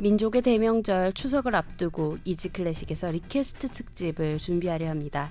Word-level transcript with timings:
민족의 0.00 0.42
대명절 0.42 1.12
추석을 1.12 1.54
앞두고 1.54 2.18
Easy 2.24 2.50
Classic에서 2.50 3.10
request 3.10 3.68
특집을 3.68 4.38
준비하려 4.38 4.88
합니다. 4.88 5.30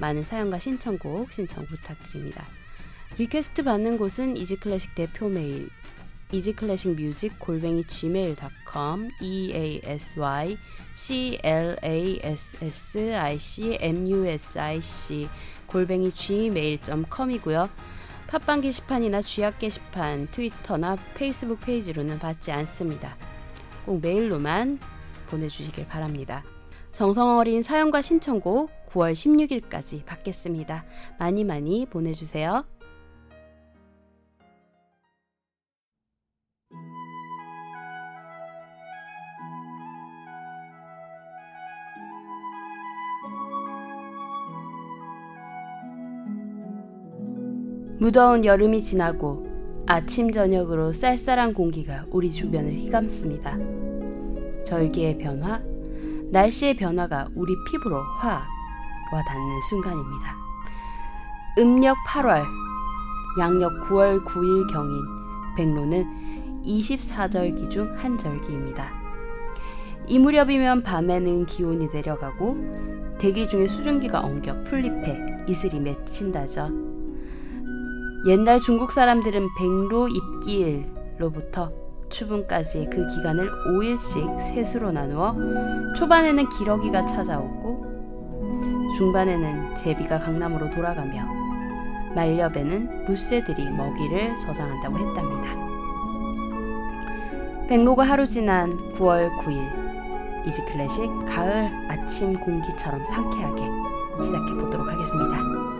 많은 0.00 0.24
사연과 0.24 0.58
신청곡 0.58 1.32
신청 1.32 1.64
부탁드립니다. 1.66 2.44
request 3.18 3.62
받는 3.62 3.98
곳은 3.98 4.36
Easy 4.36 4.56
Classic 4.56 4.94
대표 4.94 5.28
메일 5.28 5.68
easyclassicmusic 6.32 7.38
골뱅이 7.38 7.84
gmail.com 7.84 9.10
e 9.20 9.52
a 9.54 9.80
s 9.84 10.18
y 10.18 10.56
c 10.92 11.38
l 11.44 11.76
a 11.80 12.20
s 12.24 12.56
s 12.60 13.14
i 13.14 13.38
c 13.38 13.78
m 13.80 14.08
u 14.08 14.26
s 14.26 14.58
i 14.58 14.82
c 14.82 15.28
골뱅이 15.66 16.10
gmail.com이고요. 16.10 17.68
팟빵 18.26 18.62
게시판이나 18.62 19.22
쥐약 19.22 19.60
게시판, 19.60 20.26
트위터나 20.32 20.96
페이스북 21.14 21.60
페이지로는 21.60 22.18
받지 22.18 22.50
않습니다. 22.50 23.16
꼭 23.84 24.00
메일로만 24.00 24.78
보내주시길 25.28 25.86
바랍니다. 25.86 26.44
정성 26.92 27.38
어린 27.38 27.62
사연과 27.62 28.02
신청곡 28.02 28.70
9월 28.90 29.12
16일까지 29.12 30.04
받겠습니다. 30.04 30.84
많이 31.18 31.44
많이 31.44 31.86
보내주세요. 31.86 32.64
무더운 47.98 48.44
여름이 48.44 48.82
지나고 48.82 49.43
아침 49.86 50.32
저녁으로 50.32 50.92
쌀쌀한 50.94 51.52
공기가 51.52 52.06
우리 52.10 52.30
주변을 52.30 52.72
휘감습니다. 52.72 53.58
절기의 54.64 55.18
변화, 55.18 55.60
날씨의 56.30 56.76
변화가 56.76 57.28
우리 57.34 57.52
피부로 57.70 58.00
확 58.16 58.46
와닿는 59.12 59.60
순간입니다. 59.68 60.36
음력 61.58 61.96
8월, 62.08 62.44
양력 63.38 63.82
9월 63.82 64.24
9일 64.24 64.72
경인 64.72 65.04
백로는 65.54 66.62
24절기 66.64 67.68
중 67.68 67.94
한 67.98 68.16
절기입니다. 68.16 68.90
이 70.06 70.18
무렵이면 70.18 70.82
밤에는 70.82 71.44
기온이 71.44 71.88
내려가고 71.92 72.56
대기 73.18 73.48
중에 73.48 73.66
수증기가 73.66 74.20
엉겨 74.20 74.64
풀잎에 74.64 75.44
이슬이 75.46 75.78
맺힌다죠. 75.78 76.93
옛날 78.26 78.58
중국 78.58 78.90
사람들은 78.90 79.50
백로 79.54 80.08
입기일로부터 80.08 81.70
추분까지의 82.08 82.88
그 82.88 83.06
기간을 83.14 83.50
5일씩 83.66 84.40
셋으로 84.40 84.92
나누어 84.92 85.34
초반에는 85.94 86.48
기러기가 86.48 87.04
찾아오고 87.04 87.84
중반에는 88.96 89.74
제비가 89.74 90.20
강남으로 90.20 90.70
돌아가며 90.70 91.26
말렵에는 92.14 93.04
무쇠들이 93.04 93.68
먹이를 93.70 94.36
저장한다고 94.36 94.98
했답니다. 94.98 95.64
백로가 97.66 98.04
하루 98.04 98.26
지난 98.26 98.70
9월 98.94 99.30
9일 99.40 100.46
이지 100.46 100.64
클래식 100.64 101.10
가을 101.26 101.70
아침 101.90 102.32
공기처럼 102.32 103.04
상쾌하게 103.04 103.68
시작해 104.22 104.54
보도록 104.54 104.88
하겠습니다. 104.88 105.73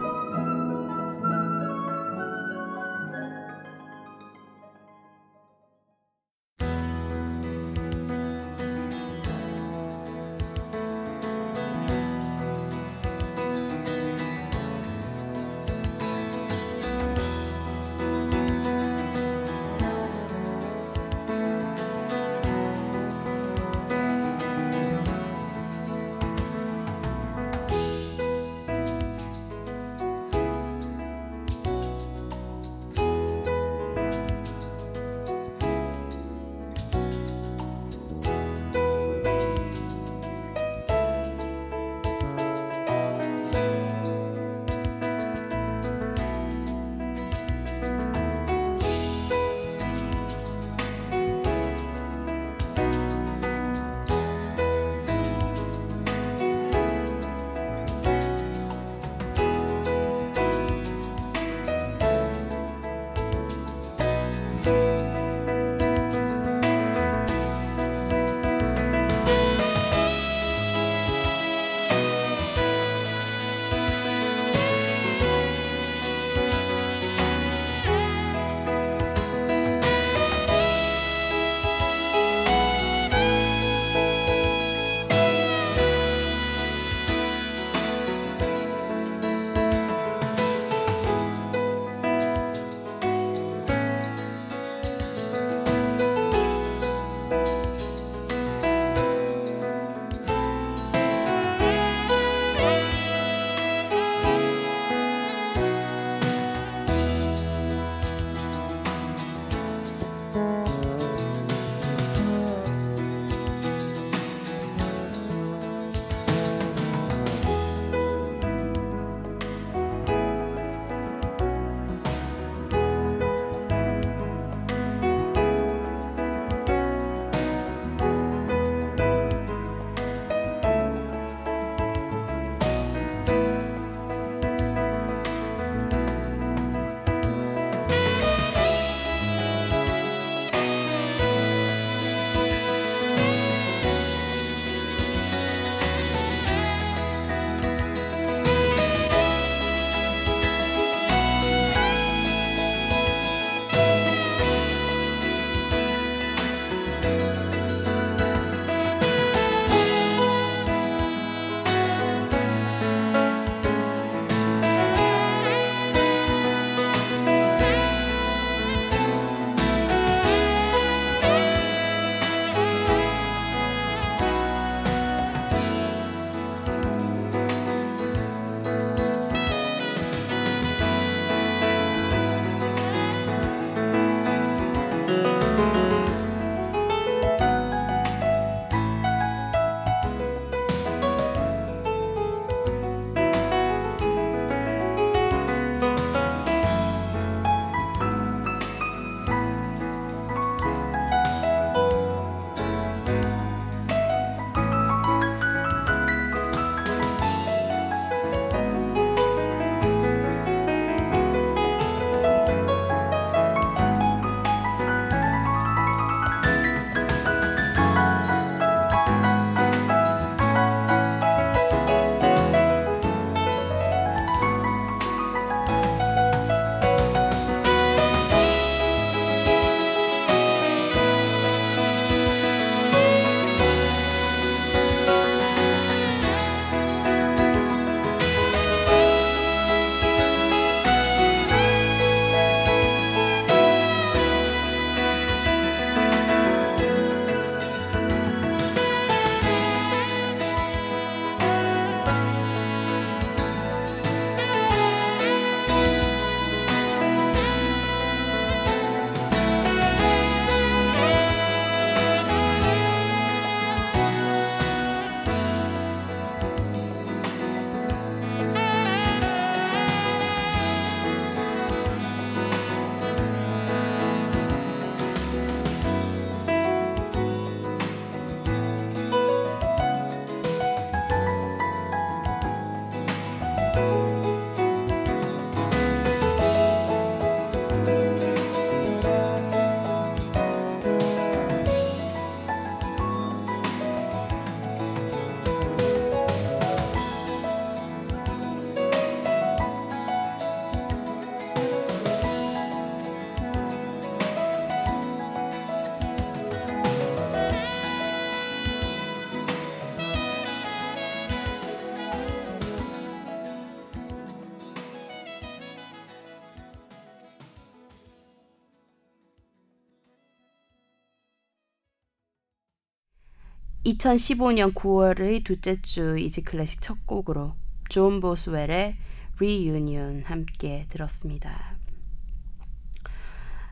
2015년 323.94 324.74
9월의 324.74 325.44
둘째 325.44 325.80
주 325.80 326.18
Easy 326.18 326.42
Classic 326.42 326.80
첫 326.80 327.06
곡으로 327.06 327.54
존 327.88 328.20
보스웰의 328.20 328.96
Reunion 329.36 330.24
함께 330.24 330.86
들었습니다. 330.88 331.76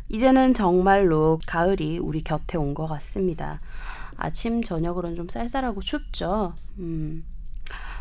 이제는 0.09 0.55
정말로 0.55 1.39
가을이 1.47 1.99
우리 1.99 2.23
곁에 2.23 2.57
온 2.59 2.75
것 2.75 2.87
같습니다. 2.87 3.61
아침 4.17 4.63
저녁으로는 4.63 5.17
좀 5.17 5.29
쌀쌀하고 5.29 5.81
춥죠. 5.81 6.55
음. 6.79 7.25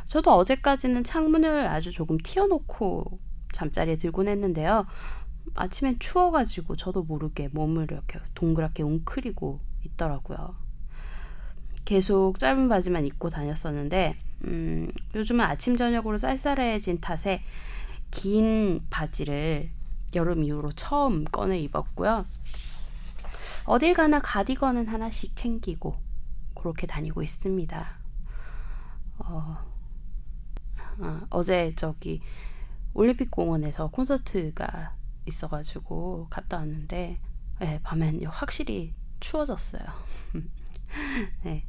저도 0.07 0.31
어제까지는 0.31 1.03
창문을 1.03 1.67
아주 1.67 1.91
조금 1.91 2.17
틔어놓고 2.17 3.19
잠자리에 3.53 3.95
들곤 3.95 4.27
했는데요. 4.27 4.85
아침엔 5.55 5.97
추워가지고 5.99 6.75
저도 6.75 7.03
모르게 7.03 7.47
몸을 7.47 7.87
이렇게 7.89 8.19
동그랗게 8.35 8.83
웅크리고 8.83 9.59
있더라고요. 9.85 10.60
계속 11.85 12.39
짧은 12.39 12.69
바지만 12.69 13.05
입고 13.05 13.29
다녔었는데 13.29 14.17
음, 14.45 14.91
요즘은 15.15 15.45
아침 15.45 15.75
저녁으로 15.75 16.17
쌀쌀해진 16.17 16.99
탓에 16.99 17.43
긴 18.09 18.85
바지를 18.89 19.69
여름 20.15 20.43
이후로 20.43 20.71
처음 20.73 21.25
꺼내 21.25 21.59
입었고요. 21.59 22.25
어딜 23.65 23.93
가나 23.93 24.19
가디건은 24.19 24.87
하나씩 24.87 25.35
챙기고 25.35 25.95
그렇게 26.55 26.87
다니고 26.87 27.21
있습니다. 27.21 27.97
어, 29.19 29.57
아, 30.99 31.21
어제 31.29 31.73
저기 31.75 32.21
올림픽 32.93 33.31
공원에서 33.31 33.89
콘서트가 33.89 34.95
있어가지고 35.25 36.27
갔다 36.29 36.57
왔는데 36.57 37.19
네, 37.59 37.79
밤엔 37.83 38.25
확실히 38.25 38.93
추워졌어요. 39.19 39.83
네. 41.43 41.63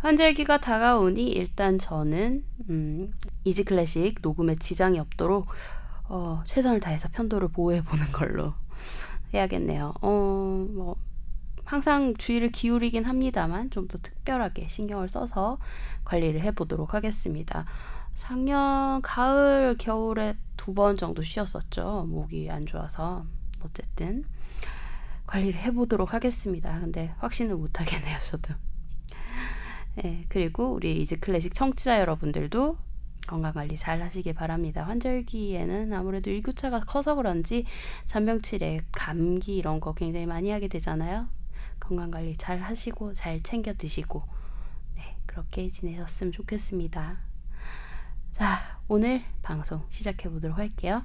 환절기가 0.00 0.58
다가오니 0.58 1.30
일단 1.30 1.78
저는 1.78 2.44
음, 2.68 3.12
이지 3.44 3.64
클래식 3.64 4.16
녹음에 4.20 4.54
지장이 4.54 4.98
없도록 4.98 5.46
어, 6.08 6.42
최선을 6.44 6.80
다해서 6.80 7.08
편도를 7.12 7.48
보호해 7.48 7.82
보는 7.82 8.12
걸로 8.12 8.52
해야겠네요. 9.32 9.94
어, 10.02 10.66
뭐 10.70 10.96
항상 11.64 12.14
주의를 12.16 12.50
기울이긴 12.50 13.04
합니다만 13.04 13.70
좀 13.70 13.88
더 13.88 13.96
특별하게 13.98 14.68
신경을 14.68 15.08
써서 15.08 15.58
관리를 16.04 16.42
해 16.42 16.50
보도록 16.50 16.92
하겠습니다. 16.94 17.64
작년 18.14 19.00
가을 19.02 19.76
겨울에 19.78 20.36
두 20.56 20.74
번 20.74 20.96
정도 20.96 21.22
쉬었었죠. 21.22 22.06
목이 22.08 22.50
안 22.50 22.66
좋아서 22.66 23.24
어쨌든 23.64 24.24
관리를 25.26 25.60
해 25.60 25.70
보도록 25.72 26.14
하겠습니다. 26.14 26.78
근데 26.80 27.14
확신을 27.18 27.56
못 27.56 27.80
하겠네요, 27.80 28.18
저도. 28.24 28.54
네, 29.96 30.24
그리고 30.28 30.72
우리 30.72 31.00
이즈 31.00 31.20
클래식 31.20 31.54
청취자 31.54 32.00
여러분들도 32.00 32.76
건강 33.26 33.54
관리 33.54 33.76
잘 33.76 34.02
하시길 34.02 34.34
바랍니다. 34.34 34.84
환절기에는 34.84 35.92
아무래도 35.92 36.30
일교차가 36.30 36.80
커서 36.80 37.14
그런지 37.14 37.64
잔병치레, 38.06 38.80
감기 38.92 39.56
이런 39.56 39.80
거 39.80 39.94
굉장히 39.94 40.26
많이 40.26 40.50
하게 40.50 40.68
되잖아요. 40.68 41.28
건강 41.80 42.10
관리 42.10 42.36
잘 42.36 42.60
하시고 42.60 43.14
잘 43.14 43.40
챙겨 43.40 43.74
드시고 43.74 44.22
네, 44.96 45.16
그렇게 45.26 45.68
지내셨으면 45.68 46.32
좋겠습니다. 46.32 47.18
자, 48.32 48.80
오늘 48.88 49.22
방송 49.42 49.84
시작해 49.88 50.28
보도록 50.28 50.58
할게요. 50.58 51.04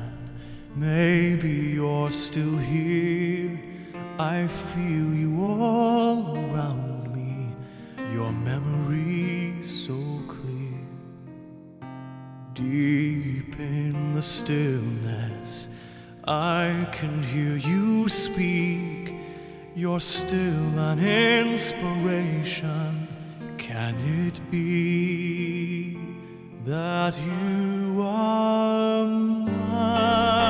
Maybe 0.75 1.49
you're 1.49 2.11
still 2.11 2.57
here. 2.57 3.59
I 4.17 4.47
feel 4.47 5.13
you 5.13 5.43
all 5.43 6.37
around 6.37 7.13
me. 7.13 7.53
Your 8.13 8.31
memory 8.31 9.61
so 9.61 9.99
clear. 10.29 10.79
Deep 12.53 13.59
in 13.59 14.15
the 14.15 14.21
stillness, 14.21 15.67
I 16.25 16.87
can 16.93 17.21
hear 17.21 17.57
you 17.57 18.07
speak. 18.07 19.13
You're 19.75 19.99
still 19.99 20.79
an 20.79 21.03
inspiration. 21.03 23.09
Can 23.57 23.95
it 24.25 24.39
be 24.49 25.97
that 26.65 27.19
you 27.19 28.01
are 28.03 29.05
mine 29.05 30.40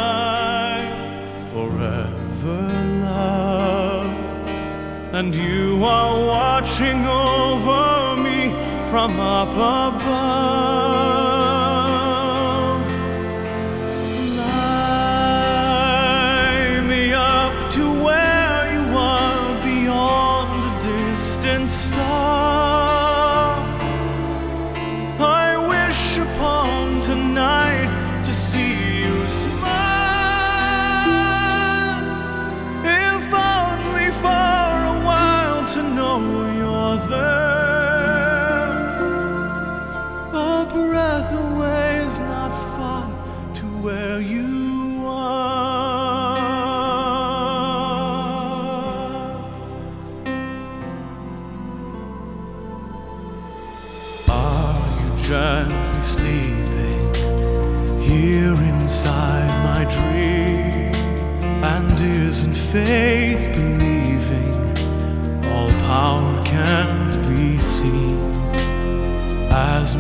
forever, 2.42 2.84
love? 3.06 4.06
And 5.14 5.36
you 5.36 5.84
are 5.84 6.26
watching 6.26 7.06
over 7.06 8.16
me 8.22 8.50
from 8.90 9.20
up 9.20 9.50
above. 9.50 10.01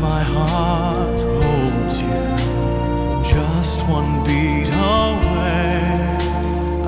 My 0.01 0.23
heart 0.23 1.21
holds 1.21 1.97
you, 1.99 2.25
just 3.23 3.79
one 3.87 4.23
beat 4.23 4.69
away, 4.69 5.83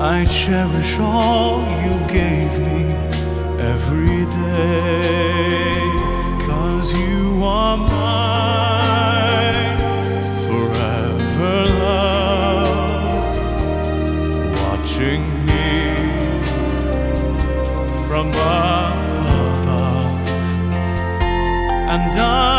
I 0.00 0.24
cherish 0.24 0.98
all 0.98 1.60
you 1.84 1.94
gave 2.08 2.52
me 2.58 2.80
every 3.72 4.26
day. 4.26 5.80
Cause 6.44 6.92
you 6.92 7.44
are 7.44 7.76
mine 7.76 9.06
forever, 10.46 11.54
love, 11.84 13.24
watching 14.60 15.22
me 15.46 15.68
from 18.06 18.26
up 18.32 18.96
above. 19.38 20.28
And 21.94 22.16
I 22.18 22.53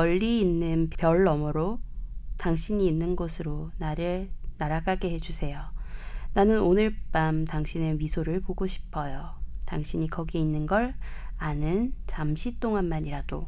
멀리 0.00 0.40
있는 0.40 0.88
별 0.88 1.24
너머로 1.24 1.78
당신이 2.38 2.86
있는 2.86 3.16
곳으로 3.16 3.70
나를 3.76 4.30
날아가게 4.56 5.10
해주세요. 5.10 5.62
나는 6.32 6.62
오늘 6.62 6.96
밤 7.12 7.44
당신의 7.44 7.96
미소를 7.96 8.40
보고 8.40 8.66
싶어요. 8.66 9.34
당신이 9.66 10.08
거기 10.08 10.40
있는 10.40 10.64
걸 10.64 10.94
아는 11.36 11.92
잠시 12.06 12.58
동안만이라도 12.58 13.46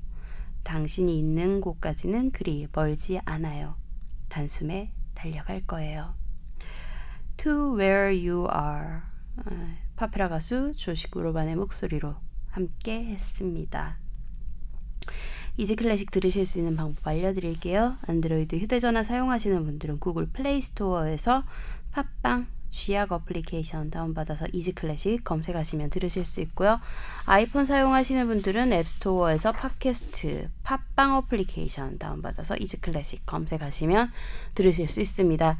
당신이 0.63 1.19
있는 1.19 1.63
곳까지는 1.63 2.33
그리 2.33 2.69
멀지 2.71 3.19
않아요. 3.25 3.77
단숨에 4.29 4.93
달려갈 5.15 5.63
거예요. 5.67 6.13
To 7.39 7.79
where 7.79 8.09
you 8.29 8.41
are. 8.43 9.01
아, 9.39 9.77
파페라 9.97 10.29
가수 10.29 10.73
조시 10.77 11.11
그로반의 11.11 11.57
목소리로 11.57 12.15
함께 12.51 13.07
했습니다. 13.07 13.97
Easy 15.57 15.77
Classic 15.77 16.11
들으실 16.11 16.47
수 16.47 16.59
있는 16.59 16.77
방법 16.77 17.07
알려드릴게요. 17.07 17.95
안드로이드 18.09 18.57
휴대전화 18.57 19.03
사용하시는 19.03 19.65
분들은 19.65 20.01
구글 20.01 20.27
플레이 20.27 20.61
스토어에서 20.61 21.45
팟빵 21.93 22.47
쥐약 22.73 23.13
어플리케이션 23.13 23.91
다운받아서 23.91 24.47
Easy 24.53 24.73
Classic 24.73 25.23
검색하시면 25.25 25.91
들으실 25.91 26.25
수 26.25 26.41
있고요. 26.41 26.81
아이폰 27.27 27.67
사용하시는 27.67 28.27
분들은 28.27 28.73
앱스토어에서 28.73 29.53
팟캐스트 29.53 30.49
팟빵 30.65 31.17
어플리케이션 31.17 31.99
다운받아서 31.99 32.57
Easy 32.57 32.81
Classic 32.81 33.27
검색하시면 33.27 34.11
들으실 34.55 34.89
수 34.89 35.03
있습니다. 35.03 35.59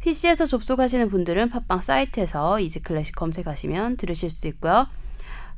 PC에서 0.00 0.46
접속하시는 0.46 1.10
분들은 1.10 1.50
팟빵 1.50 1.82
사이트에서 1.82 2.58
Easy 2.60 2.80
Classic 2.80 3.14
검색하시면 3.14 3.98
들으실 3.98 4.30
수 4.30 4.48
있고요. 4.48 4.86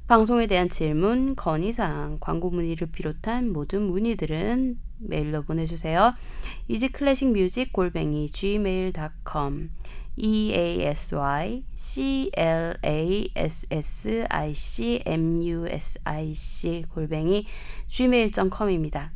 방송에 0.06 0.46
대한 0.46 0.68
질문, 0.68 1.34
건의사항, 1.34 2.18
광고 2.20 2.48
문의를 2.50 2.86
비롯한 2.92 3.52
모든 3.52 3.82
문의들은 3.82 4.78
메일로 4.98 5.42
보내주세요. 5.42 6.14
easyclassicmusic 6.68 7.72
골뱅이 7.72 8.30
gmail.com 8.30 9.70
e 10.18 10.52
a 10.54 10.82
s 10.82 11.14
y 11.16 11.64
c 11.74 12.30
l 12.36 12.78
a 12.84 13.28
s 13.34 13.66
s 13.68 14.26
i 14.30 14.54
c 14.54 15.02
m 15.04 15.42
u 15.42 15.66
s 15.66 15.98
i 16.04 16.32
c 16.32 16.84
골뱅이 16.94 17.44
gmail.com입니다. 17.88 19.15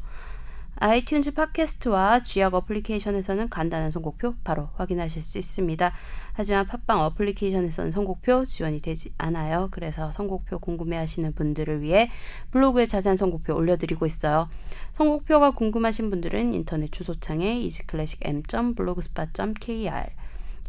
아이튠즈 0.81 1.33
팟캐스트와 1.35 2.23
쥐약 2.23 2.55
어플리케이션에서는 2.55 3.49
간단한 3.49 3.91
선곡표 3.91 4.33
바로 4.43 4.69
확인하실 4.77 5.21
수 5.21 5.37
있습니다. 5.37 5.93
하지만 6.33 6.65
팟빵 6.65 7.01
어플리케이션에서는 7.01 7.91
선곡표 7.91 8.45
지원이 8.45 8.79
되지 8.79 9.13
않아요. 9.19 9.67
그래서 9.69 10.11
선곡표 10.11 10.57
궁금해하시는 10.57 11.35
분들을 11.35 11.81
위해 11.81 12.09
블로그에 12.49 12.87
자세한 12.87 13.15
선곡표 13.15 13.53
올려드리고 13.53 14.07
있어요. 14.07 14.49
선곡표가 14.95 15.51
궁금하신 15.51 16.09
분들은 16.09 16.55
인터넷 16.55 16.91
주소창에 16.91 17.59
easyclassic.blogspot.kr 17.59 20.09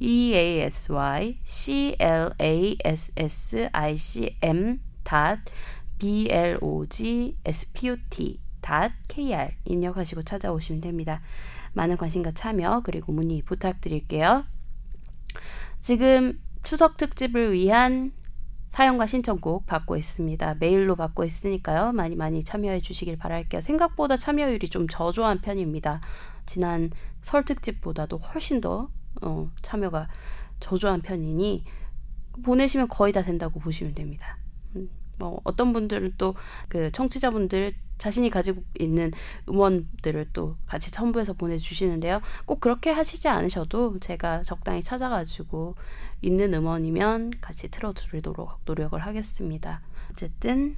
e 0.01 0.35
a 0.35 0.61
s 0.61 0.93
kr 9.09 9.51
입력하시고 9.65 10.23
찾아오시면 10.23 10.81
됩니다. 10.81 11.21
많은 11.75 11.97
관심과 11.97 12.33
참여 12.33 12.83
그리고 12.85 13.13
문의 13.13 13.43
부탁드릴게요. 13.43 14.45
지금 15.81 16.41
추석 16.63 16.97
특집을 16.97 17.53
위한 17.53 18.13
사연과 18.71 19.07
신청곡 19.07 19.67
받고 19.67 19.97
있습니다. 19.97 20.55
메일로 20.55 20.97
받고 20.97 21.25
있으니까요. 21.25 21.93
많이 21.93 22.17
많이 22.17 22.43
참여해 22.43 22.81
주시길 22.81 23.19
바랄게요. 23.19 23.61
생각보다 23.61 24.17
참여율이 24.17 24.69
좀 24.71 24.89
저조한 24.89 25.43
편입니다. 25.43 26.01
지난 26.47 26.91
설 27.21 27.45
특집보다도 27.45 28.17
훨씬 28.19 28.61
더 28.61 28.89
어, 29.21 29.51
참여가 29.61 30.09
저조한 30.61 31.03
편이니 31.03 31.65
보내시면 32.43 32.89
거의 32.89 33.13
다 33.13 33.21
된다고 33.21 33.61
보시면 33.61 33.95
됩니다. 33.95 34.39
음, 35.23 35.31
뭐 35.31 35.41
어떤 35.45 35.73
분들은 35.73 36.15
또 36.19 36.35
그 36.69 36.91
청취자분들 36.93 37.75
자신이 37.99 38.31
가지고 38.31 38.63
있는 38.81 39.13
음원들을 39.49 40.31
또 40.33 40.57
같이 40.67 40.91
첨부해서 40.91 41.35
보내주시는데요. 41.35 42.21
꼭 42.47 42.61
그렇게 42.61 42.91
하시지 42.91 43.29
않으셔도 43.29 43.99
제가 44.01 44.43
적당히 44.43 44.83
찾아가지고 44.83 45.77
있는 46.21 46.55
음원이면 46.55 47.35
같이 47.41 47.71
틀어드리도록 47.71 48.61
노력을 48.65 48.99
하겠습니다. 48.99 49.83
어쨌든 50.11 50.77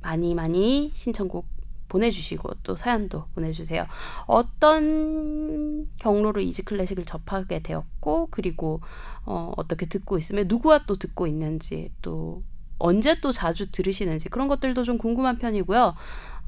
많이 0.00 0.34
많이 0.34 0.90
신청곡 0.94 1.46
보내주시고 1.88 2.54
또 2.62 2.76
사연도 2.76 3.24
보내주세요. 3.34 3.86
어떤 4.26 5.88
경로로 5.98 6.40
이지 6.40 6.62
클래식을 6.64 7.04
접하게 7.04 7.60
되었고 7.60 8.28
그리고 8.30 8.80
어, 9.24 9.52
어떻게 9.56 9.86
듣고 9.86 10.18
있으면 10.18 10.48
누구와 10.48 10.84
또 10.86 10.96
듣고 10.96 11.26
있는지 11.26 11.90
또 12.02 12.42
언제 12.78 13.20
또 13.20 13.32
자주 13.32 13.70
들으시는지 13.70 14.28
그런 14.28 14.48
것들도 14.48 14.84
좀 14.84 14.98
궁금한 14.98 15.38
편이고요. 15.38 15.94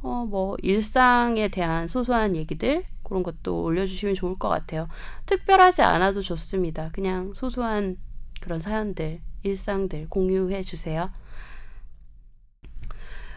어, 0.03 0.27
뭐 0.29 0.57
일상에 0.63 1.49
대한 1.49 1.89
소소한 1.89 2.35
얘기들 2.37 2.85
그런 3.03 3.23
것도 3.23 3.63
올려주시면 3.63 4.15
좋을 4.15 4.39
것 4.39 4.49
같아요. 4.49 4.89
특별하지 5.27 5.83
않아도 5.83 6.23
좋습니다. 6.23 6.91
그냥 6.93 7.33
소소한 7.35 7.97
그런 8.41 8.61
사연들, 8.61 9.21
일상들 9.43 10.09
공유해 10.09 10.63
주세요. 10.63 11.11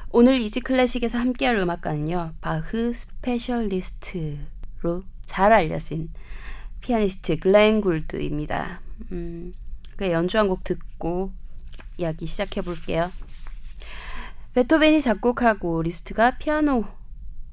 오늘 0.09 0.39
Easy 0.39 0.59
Classic에서 0.59 1.17
함께할 1.17 1.55
음악가는요. 1.55 2.33
바흐 2.39 2.93
specialist로 2.93 4.37
잘 5.25 5.51
알려진 5.51 6.11
피아니스트 6.81 7.39
글렌 7.39 7.81
굴드입니다. 7.81 8.81
음, 9.11 9.55
그 9.95 10.11
연주한 10.11 10.47
곡 10.47 10.63
듣고 10.63 11.31
이야기 11.97 12.25
시작해 12.25 12.61
볼게요. 12.61 13.09
베토벤이 14.53 15.01
작곡하고 15.01 15.81
리스트가 15.81 16.37
피아노 16.37 16.85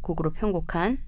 곡으로 0.03 0.33
편곡한 0.33 0.99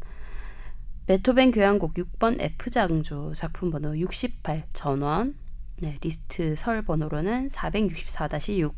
베토벤 1.06 1.50
교향곡 1.50 1.94
6번 1.94 2.40
F장조 2.40 3.34
작품 3.34 3.70
번호 3.70 3.98
68 3.98 4.68
전원 4.72 5.36
네, 5.80 5.98
리스트 6.00 6.54
설 6.56 6.82
번호로는 6.82 7.48
464-6 7.48 8.72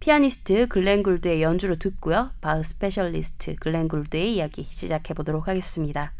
피아니스트 0.00 0.68
글렌 0.68 1.02
굴드의 1.02 1.42
연주로 1.42 1.76
듣고요. 1.76 2.32
바흐 2.40 2.62
specialist 2.62 3.56
글렌 3.56 3.88
굴드의 3.88 4.34
이야기 4.34 4.66
시작해 4.70 5.14
보도록 5.14 5.48
하겠습니다. 5.48 6.12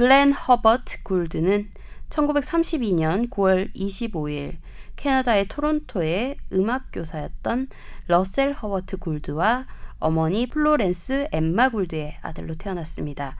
글렌 0.00 0.32
허버트 0.32 1.02
굴드는 1.02 1.68
1932년 2.08 3.28
9월 3.28 3.70
25일 3.74 4.56
캐나다의 4.96 5.46
토론토의 5.48 6.36
음악 6.54 6.84
교사였던 6.90 7.68
러셀 8.06 8.54
허버트 8.54 8.96
굴드와 8.96 9.66
어머니 9.98 10.48
플로렌스 10.48 11.28
엠마 11.32 11.68
굴드의 11.68 12.16
아들로 12.22 12.54
태어났습니다. 12.54 13.36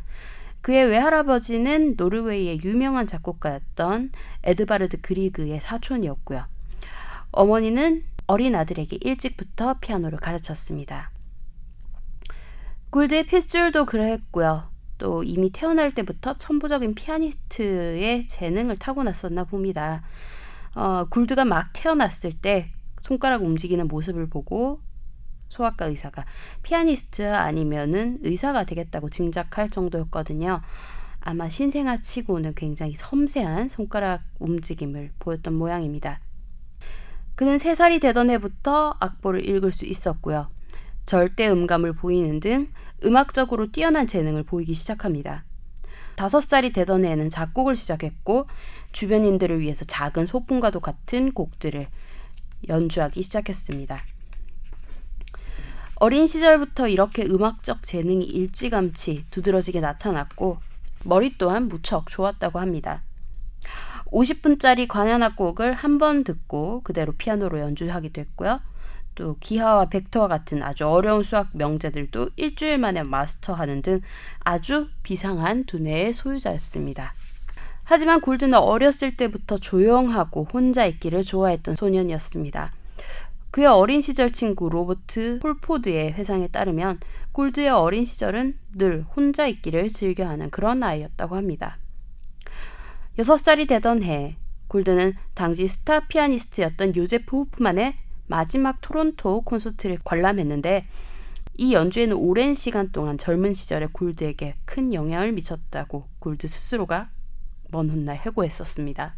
그의 0.60 0.88
외할아버지는 0.88 1.94
노르웨이의 1.96 2.62
유명한 2.62 3.06
작곡가였던 3.06 4.12
에드바르드 4.42 5.00
그리그의 5.00 5.62
사촌이었고요. 5.62 6.44
어머니는 7.30 8.04
어린 8.26 8.54
아들에게 8.54 8.98
일찍부터 9.00 9.78
피아노를 9.80 10.18
가르쳤습니다. 10.18 11.10
굴드의 12.90 13.24
필줄도 13.24 13.86
그러했고요. 13.86 14.69
또 15.00 15.24
이미 15.24 15.50
태어날 15.50 15.92
때부터 15.92 16.34
천부적인 16.34 16.94
피아니스트의 16.94 18.28
재능을 18.28 18.76
타고났었나 18.76 19.44
봅니다. 19.44 20.02
어, 20.76 21.06
굴드가 21.08 21.46
막 21.46 21.70
태어났을 21.72 22.34
때 22.34 22.70
손가락 23.00 23.42
움직이는 23.42 23.88
모습을 23.88 24.28
보고 24.28 24.80
소아과 25.48 25.86
의사가 25.86 26.26
피아니스트 26.62 27.26
아니면은 27.26 28.18
의사가 28.22 28.64
되겠다고 28.64 29.08
짐작할 29.08 29.70
정도였거든요. 29.70 30.60
아마 31.20 31.48
신생아 31.48 31.96
치고는 31.98 32.54
굉장히 32.54 32.94
섬세한 32.94 33.68
손가락 33.68 34.22
움직임을 34.38 35.12
보였던 35.18 35.54
모양입니다. 35.54 36.20
그는 37.34 37.56
3살이 37.56 38.02
되던 38.02 38.28
해부터 38.28 38.96
악보를 39.00 39.48
읽을 39.48 39.72
수 39.72 39.86
있었고요. 39.86 40.50
절대 41.06 41.48
음감을 41.48 41.94
보이는 41.94 42.38
등 42.38 42.68
음악적으로 43.04 43.70
뛰어난 43.70 44.06
재능을 44.06 44.42
보이기 44.42 44.74
시작합니다. 44.74 45.44
다섯 46.16 46.40
살이 46.40 46.72
되던 46.72 47.04
해에는 47.04 47.30
작곡을 47.30 47.76
시작했고 47.76 48.46
주변인들을 48.92 49.60
위해서 49.60 49.84
작은 49.84 50.26
소품과도 50.26 50.80
같은 50.80 51.32
곡들을 51.32 51.86
연주하기 52.68 53.22
시작했습니다. 53.22 53.98
어린 55.96 56.26
시절부터 56.26 56.88
이렇게 56.88 57.24
음악적 57.24 57.82
재능이 57.84 58.24
일찌감치 58.24 59.26
두드러지게 59.30 59.80
나타났고 59.80 60.58
머리 61.04 61.36
또한 61.38 61.68
무척 61.68 62.08
좋았다고 62.10 62.58
합니다. 62.58 63.02
50분짜리 64.06 64.88
관현악곡을 64.88 65.72
한 65.72 65.98
번 65.98 66.24
듣고 66.24 66.80
그대로 66.82 67.12
피아노로 67.12 67.60
연주하기도 67.60 68.20
했고요. 68.22 68.60
또 69.14 69.36
기하와 69.40 69.88
벡터와 69.88 70.28
같은 70.28 70.62
아주 70.62 70.86
어려운 70.86 71.22
수학 71.22 71.50
명제들도 71.52 72.30
일주일 72.36 72.78
만에 72.78 73.02
마스터하는 73.02 73.82
등 73.82 74.00
아주 74.40 74.88
비상한 75.02 75.64
두뇌의 75.64 76.14
소유자였습니다. 76.14 77.12
하지만 77.84 78.20
골드는 78.20 78.54
어렸을 78.54 79.16
때부터 79.16 79.58
조용하고 79.58 80.46
혼자 80.52 80.86
있기를 80.86 81.24
좋아했던 81.24 81.76
소년이었습니다. 81.76 82.72
그의 83.50 83.66
어린 83.66 84.00
시절 84.00 84.30
친구 84.32 84.68
로버트 84.68 85.40
폴포드의 85.40 86.12
회상에 86.12 86.46
따르면 86.46 87.00
골드의 87.32 87.70
어린 87.70 88.04
시절은 88.04 88.56
늘 88.74 89.04
혼자 89.16 89.46
있기를 89.48 89.88
즐겨하는 89.88 90.50
그런 90.50 90.82
아이였다고 90.82 91.34
합니다. 91.34 91.78
6살이 93.18 93.68
되던 93.68 94.04
해 94.04 94.36
굴드는 94.68 95.14
당시 95.34 95.66
스타 95.66 96.06
피아니스트였던 96.06 96.94
요제프 96.94 97.36
호프만의 97.36 97.96
마지막 98.30 98.80
토론토 98.80 99.40
콘서트를 99.40 99.98
관람했는데 100.04 100.82
이 101.58 101.72
연주회는 101.74 102.16
오랜 102.16 102.54
시간 102.54 102.92
동안 102.92 103.18
젊은 103.18 103.52
시절의 103.52 103.88
굴드에게 103.92 104.54
큰 104.64 104.94
영향을 104.94 105.32
미쳤다고 105.32 106.06
굴드 106.20 106.46
스스로가 106.46 107.10
먼 107.72 107.90
훗날 107.90 108.16
회고했었습니다. 108.18 109.16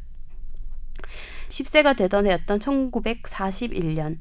10세가 1.51 1.95
되던 1.95 2.27
해였던 2.27 2.59
1941년 2.59 4.19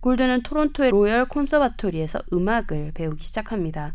굴드는 0.00 0.42
토론토의 0.42 0.90
Royal 0.90 1.26
Conservatory에서 1.26 2.20
음악을 2.32 2.92
배우기 2.94 3.22
시작합니다. 3.22 3.94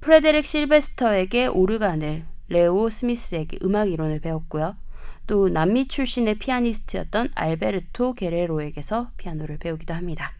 프레데릭 0.00 0.44
실베스터에게 0.44 1.46
오르간을, 1.46 2.26
레오 2.48 2.90
스미스에게 2.90 3.60
음악 3.62 3.90
이론을 3.90 4.20
배웠고요. 4.20 4.76
또 5.26 5.48
남미 5.48 5.88
출신의 5.88 6.38
피아니스트였던 6.38 7.30
알베르토 7.34 8.14
게레로에게서 8.14 9.10
피아노를 9.16 9.58
배우기도 9.58 9.94
합니다. 9.94 10.32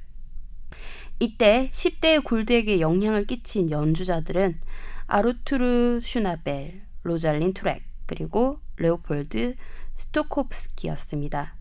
이때 1.20 1.70
10대의 1.73 2.25
굴드에게 2.25 2.81
영향을 2.81 3.27
끼친 3.27 3.70
연주자들은 3.70 4.61
아르투르 5.07 6.01
슈나벨, 6.03 6.83
로잘린 7.03 7.55
투렉, 7.55 7.83
그리고 8.07 8.59
레오폴드 8.77 9.55
스토코프스키였습니다. 9.97 11.55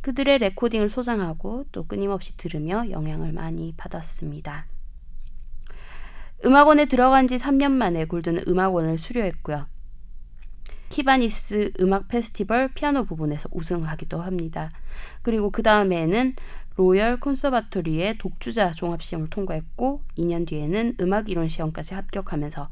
그들의 0.00 0.38
레코딩을 0.38 0.88
소장하고 0.88 1.66
또 1.72 1.86
끊임없이 1.86 2.36
들으며 2.36 2.90
영향을 2.90 3.32
많이 3.32 3.74
받았습니다. 3.76 4.66
음악원에 6.44 6.86
들어간 6.86 7.26
지 7.26 7.36
3년 7.36 7.72
만에 7.72 8.04
굴드는 8.04 8.44
음악원을 8.48 8.98
수료했고요. 8.98 9.66
키와니스 10.88 11.72
음악 11.80 12.08
페스티벌 12.08 12.68
피아노 12.68 13.04
부분에서 13.04 13.48
우승하기도 13.52 14.20
합니다. 14.20 14.70
그리고 15.22 15.50
그 15.50 15.62
다음에는 15.62 16.34
로열 16.76 17.18
콘서바토리의 17.18 18.18
독주자 18.18 18.70
종합시험을 18.70 19.30
통과했고 19.30 20.02
2년 20.16 20.46
뒤에는 20.46 20.96
음악 21.00 21.28
이론 21.28 21.48
시험까지 21.48 21.94
합격하면서 21.94 22.68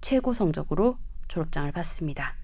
최고 0.00 0.34
성적으로 0.34 0.98
졸업장을 1.28 1.70
받습니다. 1.72 2.34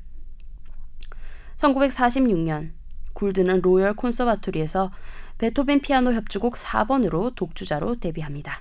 1946년 1.58 2.70
굴드는 3.12 3.60
로열 3.62 3.94
콘서바토리에서 3.94 4.90
베토벤 5.38 5.80
피아노 5.80 6.12
협주곡 6.12 6.54
4번으로 6.54 7.34
독주자로 7.34 7.96
데뷔합니다. 7.96 8.60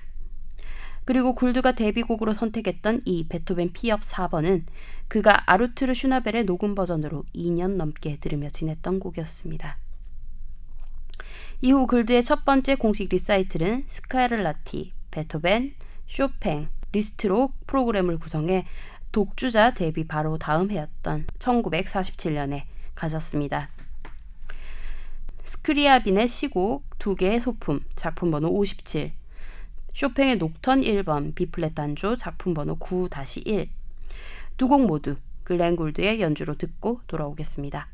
그리고 1.04 1.34
굴드가 1.34 1.72
데뷔곡으로 1.72 2.32
선택했던 2.32 3.02
이 3.04 3.26
베토벤 3.28 3.72
피협 3.72 4.00
4번은 4.00 4.64
그가 5.08 5.50
아르투르 5.50 5.94
슈나벨의 5.94 6.44
녹음 6.44 6.74
버전으로 6.74 7.24
2년 7.34 7.76
넘게 7.76 8.18
들으며 8.18 8.48
지냈던 8.48 9.00
곡이었습니다. 9.00 9.78
이후 11.60 11.86
굴드의 11.86 12.24
첫 12.24 12.44
번째 12.44 12.74
공식 12.76 13.08
리사이틀은 13.10 13.84
스카르라티, 13.86 14.92
베토벤, 15.10 15.74
쇼팽, 16.06 16.68
리스트로 16.92 17.52
프로그램을 17.66 18.18
구성해 18.18 18.66
독주자 19.12 19.74
데뷔 19.74 20.06
바로 20.06 20.38
다음 20.38 20.70
해였던 20.70 21.26
1947년에 21.38 22.64
가졌습니다. 22.94 23.70
스크리아빈의 25.42 26.28
시곡 26.28 26.84
두 26.98 27.14
개의 27.16 27.40
소품 27.40 27.80
작품 27.96 28.30
번호 28.30 28.48
57 28.48 29.12
쇼팽의 29.92 30.36
녹턴 30.38 30.80
1번 30.80 31.34
B플랫 31.34 31.74
단조 31.74 32.16
작품 32.16 32.54
번호 32.54 32.78
9-1 32.78 33.68
두 34.56 34.68
곡 34.68 34.86
모두 34.86 35.16
글렌 35.44 35.76
골드의 35.76 36.20
연주로 36.20 36.54
듣고 36.56 37.00
돌아오겠습니다. 37.06 37.88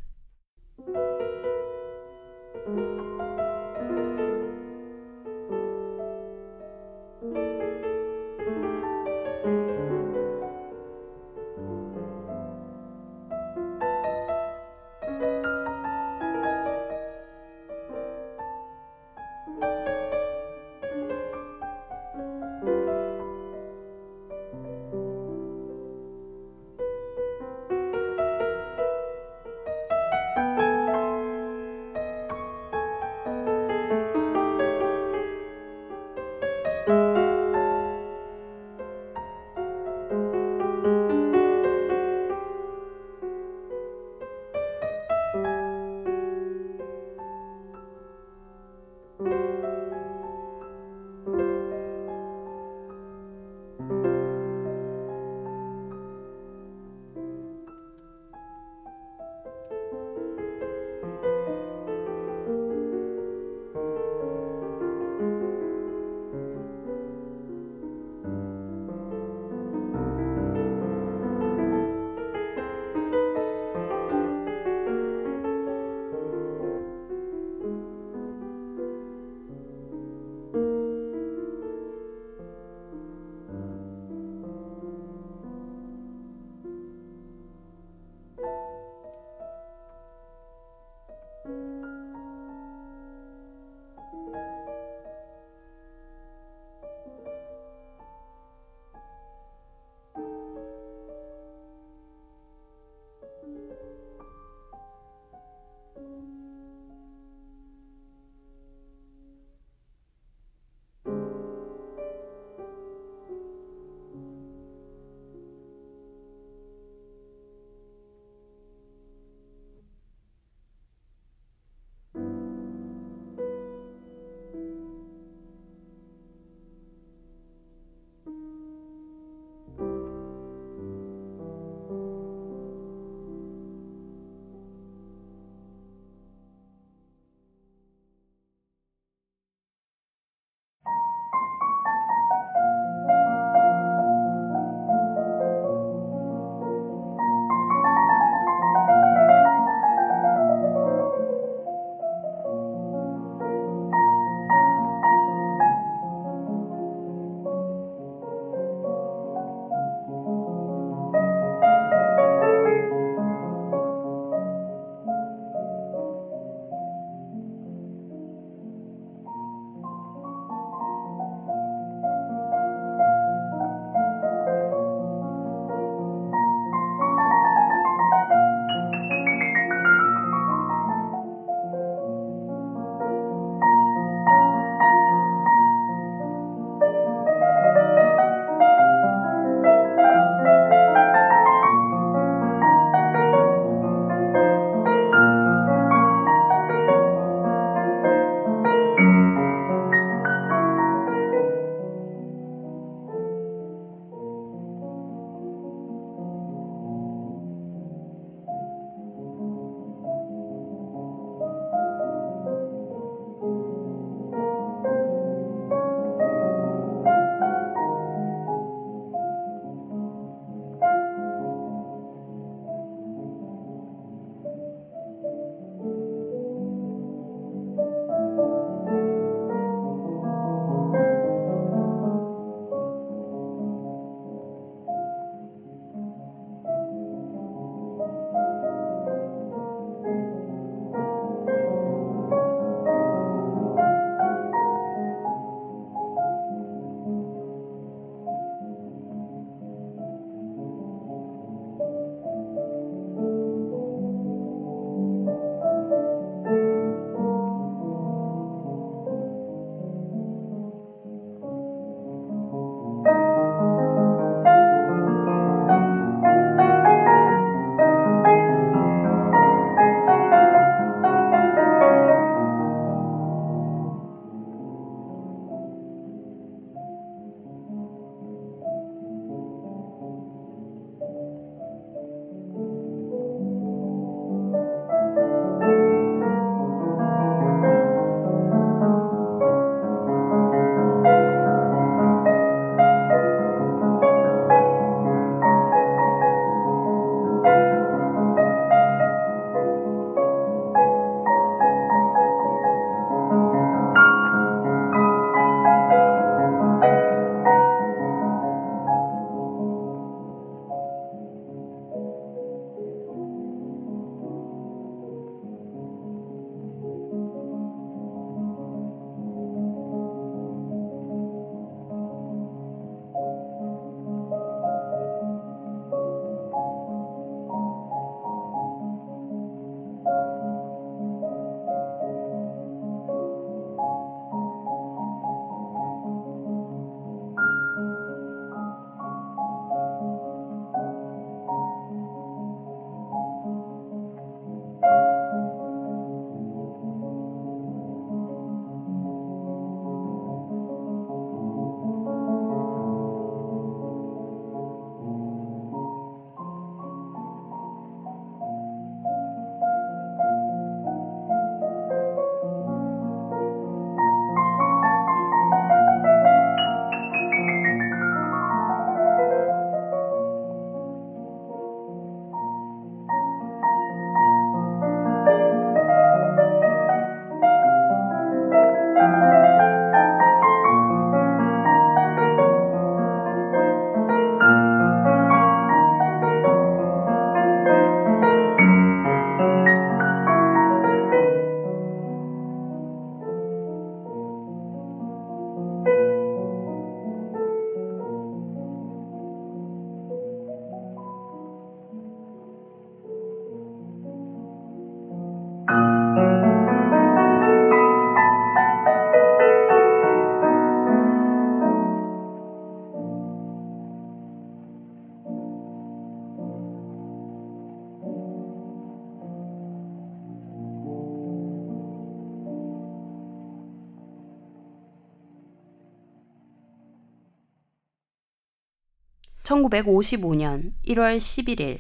1955년 429.49 430.73
1월 430.87 431.17
11일 431.17 431.79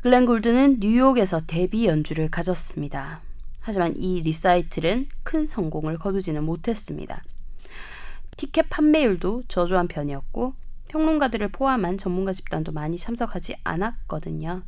글렌 0.00 0.24
골드는 0.24 0.78
뉴욕에서 0.80 1.40
데뷔 1.46 1.86
연주를 1.86 2.30
가졌습니다. 2.30 3.20
하지만 3.60 3.94
이 3.96 4.22
리사이틀은 4.22 5.08
큰 5.22 5.46
성공을 5.46 5.98
거두지는 5.98 6.42
못했습니다. 6.42 7.22
티켓 8.36 8.68
판매율도 8.70 9.44
저조한 9.46 9.88
편이었고 9.88 10.54
평론가들을 10.88 11.48
포함한 11.48 11.98
전문가 11.98 12.32
집단도 12.32 12.72
많이 12.72 12.96
참석하지 12.96 13.56
않았거든요. 13.62 14.62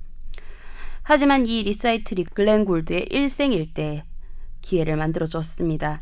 하지만 1.03 1.47
이 1.47 1.63
리사이틀이 1.63 2.25
글렌 2.25 2.65
골드의 2.65 3.09
일생일대 3.11 4.05
기회를 4.61 4.97
만들어줬습니다. 4.97 6.01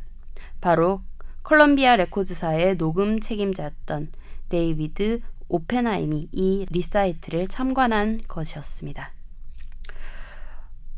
바로 0.60 1.00
컬럼비아 1.44 1.96
레코드사의 1.96 2.78
녹음 2.78 3.20
책임자였던 3.20 4.12
데이비드 4.48 5.22
오펜하임이 5.52 6.30
이 6.32 6.66
리사이틀을 6.70 7.46
참관한 7.46 8.22
것이었습니다. 8.26 9.12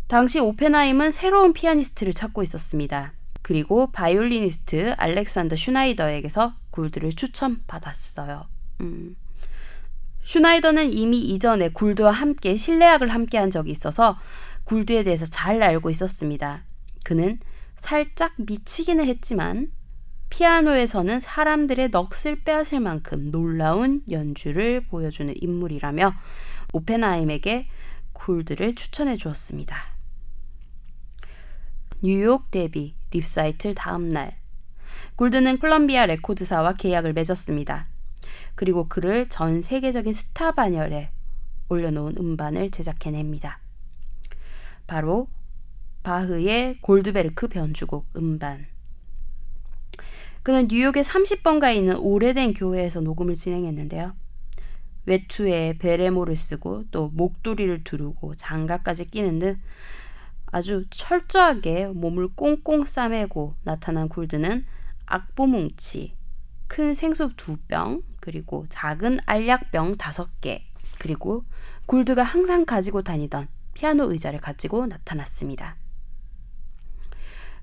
당시 0.07 0.39
오펜하임은 0.39 1.11
새로운 1.11 1.53
피아니스트를 1.53 2.13
찾고 2.13 2.45
있었습니다. 2.45 3.15
그리고 3.43 3.91
바이올리니스트 3.91 4.95
알렉산더 4.97 5.57
슈나이더에게서 5.57 6.55
굴드를 6.71 7.13
추천받았어요. 7.13 8.47
음. 8.81 9.17
슈나이더는 10.23 10.93
이미 10.93 11.19
이전에 11.19 11.71
굴드와 11.71 12.13
함께 12.13 12.57
실내악을 12.57 13.09
함께한 13.09 13.51
적이 13.51 13.73
있어서 13.73 14.17
굴드에 14.65 15.03
대해서 15.03 15.27
잘 15.27 15.63
알고 15.63 15.91
있었습니다. 15.91 16.65
그는 17.05 17.39
살짝 17.77 18.33
미치기는 18.37 19.05
했지만 19.05 19.73
피아노에서는 20.35 21.21
사람들의 21.21 21.93
넋을 21.93 22.43
빼앗을 22.43 22.81
만큼 22.81 23.31
놀라운 23.31 24.03
연주를 24.11 24.81
보여주는 24.81 25.33
인물이라며 25.41 26.13
오펜하임에게 26.73 27.69
굴드를 28.13 28.75
추천해 28.75 29.17
주었습니다. 29.17 29.77
뉴욕 32.03 32.51
데뷔 32.51 32.97
립사이틀 33.13 33.77
다음 33.77 34.09
날 34.09 34.37
굴드는 35.15 35.59
콜롬비아 35.59 36.05
레코드사와 36.07 36.73
계약을 36.73 37.13
맺었습니다. 37.13 37.87
그리고 38.57 38.89
그를 38.89 39.29
전 39.29 39.63
세계적인 39.63 40.13
스타 40.13 40.51
반열에 40.51 41.13
올려놓은 41.69 42.17
음반을 42.19 42.73
제작해냅니다. 42.73 43.61
바로 44.89 45.29
바흐의 46.03 46.81
골드베르크 46.81 47.47
변주곡 47.47 48.09
음반 48.17 48.74
그는 50.45 50.69
뉴욕의 50.69 51.03
30번가에 51.03 51.75
있는 51.75 51.97
오래된 51.97 52.53
교회에서 52.53 53.01
녹음을 53.01 53.35
진행했는데요. 53.35 54.15
외투에 55.07 55.79
베레모를 55.79 56.37
쓰고 56.37 56.85
또 56.91 57.09
목도리를 57.15 57.83
두르고 57.83 58.35
장갑까지 58.37 59.07
끼는 59.07 59.39
듯 59.39 59.59
아주 60.47 60.85
철저하게 60.91 61.87
몸을 61.89 62.29
꽁꽁 62.35 62.85
싸매고 62.85 63.55
나타난 63.63 64.11
굴드는 64.11 64.67
악보뭉치, 65.07 66.15
큰 66.67 66.93
생수 66.93 67.31
두 67.37 67.57
병, 67.67 68.03
그리고 68.21 68.67
작은 68.69 69.21
알약병 69.25 69.97
다섯 69.97 70.29
개, 70.43 70.67
그리고 70.99 71.45
굴드가 71.87 72.23
항상 72.23 72.67
가지고 72.67 73.01
다니던 73.01 73.49
피아노 73.73 74.13
의자를 74.13 74.41
가지고 74.41 74.87
나타났습니다. 74.87 75.77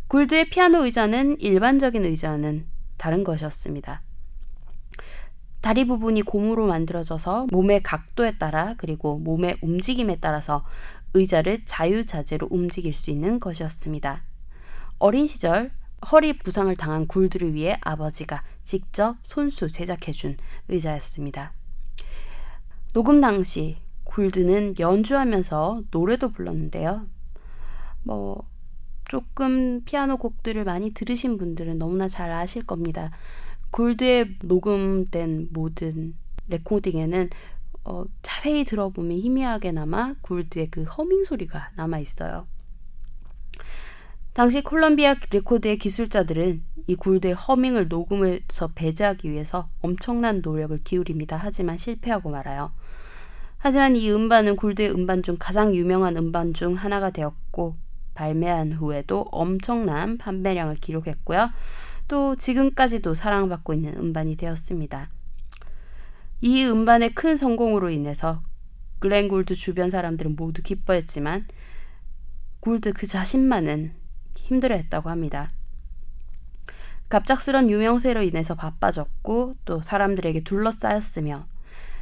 굴드의 0.07 0.49
피아노 0.49 0.83
의자는 0.83 1.39
일반적인 1.39 2.03
의자는 2.03 2.70
다른 3.01 3.23
것이었습니다. 3.23 4.03
다리 5.59 5.87
부분이 5.87 6.21
고무로 6.21 6.67
만들어져서 6.67 7.47
몸의 7.51 7.81
각도에 7.81 8.37
따라 8.37 8.75
그리고 8.77 9.17
몸의 9.17 9.57
움직임에 9.63 10.17
따라서 10.19 10.63
의자를 11.15 11.65
자유자재로 11.65 12.49
움직일 12.51 12.93
수 12.93 13.09
있는 13.09 13.39
것이었습니다. 13.39 14.23
어린 14.99 15.25
시절 15.25 15.71
허리 16.11 16.37
부상을 16.37 16.75
당한 16.75 17.07
굴드를 17.07 17.55
위해 17.55 17.79
아버지가 17.81 18.43
직접 18.63 19.17
손수 19.23 19.67
제작해준 19.67 20.37
의자였습니다. 20.67 21.53
녹음 22.93 23.19
당시 23.19 23.77
굴드는 24.03 24.75
연주하면서 24.79 25.85
노래도 25.89 26.29
불렀는데요. 26.29 27.07
뭐 28.03 28.50
조금 29.11 29.81
피아노 29.83 30.15
곡들을 30.15 30.63
많이 30.63 30.91
들으신 30.91 31.37
분들은 31.37 31.77
너무나 31.77 32.07
잘 32.07 32.31
아실 32.31 32.65
겁니다. 32.65 33.11
굴드의 33.71 34.37
녹음된 34.41 35.49
모든 35.51 36.15
레코딩에는 36.47 37.29
어, 37.83 38.05
자세히 38.21 38.63
들어보면 38.63 39.17
희미하게나마 39.17 40.15
굴드의 40.21 40.71
그 40.71 40.83
허밍 40.83 41.25
소리가 41.25 41.71
남아 41.75 41.99
있어요. 41.99 42.47
당시 44.31 44.63
콜롬비아 44.63 45.17
레코드의 45.29 45.77
기술자들은 45.77 46.63
이 46.87 46.95
굴드의 46.95 47.33
허밍을 47.33 47.89
녹음에서 47.89 48.69
배제하기 48.75 49.29
위해서 49.29 49.67
엄청난 49.81 50.39
노력을 50.41 50.81
기울입니다. 50.85 51.35
하지만 51.35 51.77
실패하고 51.77 52.29
말아요. 52.29 52.71
하지만 53.57 53.97
이 53.97 54.09
음반은 54.09 54.55
굴드의 54.55 54.91
음반 54.91 55.21
중 55.21 55.35
가장 55.37 55.75
유명한 55.75 56.15
음반 56.15 56.53
중 56.53 56.75
하나가 56.75 57.09
되었고 57.09 57.75
발매한 58.13 58.73
후에도 58.73 59.25
엄청난 59.31 60.17
판매량을 60.17 60.75
기록했고요. 60.75 61.49
또 62.07 62.35
지금까지도 62.35 63.13
사랑받고 63.13 63.73
있는 63.73 63.95
음반이 63.97 64.35
되었습니다. 64.35 65.09
이 66.41 66.65
음반의 66.65 67.13
큰 67.13 67.35
성공으로 67.35 67.89
인해서 67.89 68.41
글렌 68.99 69.27
굴드 69.27 69.55
주변 69.55 69.89
사람들은 69.89 70.35
모두 70.35 70.61
기뻐했지만 70.61 71.47
굴드 72.59 72.93
그 72.93 73.07
자신만은 73.07 73.93
힘들어했다고 74.35 75.09
합니다. 75.09 75.51
갑작스런 77.09 77.69
유명세로 77.69 78.23
인해서 78.23 78.55
바빠졌고 78.55 79.55
또 79.65 79.81
사람들에게 79.81 80.41
둘러싸였으며 80.43 81.45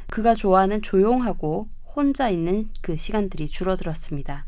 그가 0.08 0.34
좋아하는 0.34 0.82
조용하고 0.82 1.68
혼자 1.84 2.28
있는 2.28 2.68
그 2.80 2.96
시간들이 2.96 3.46
줄어들었습니다. 3.46 4.46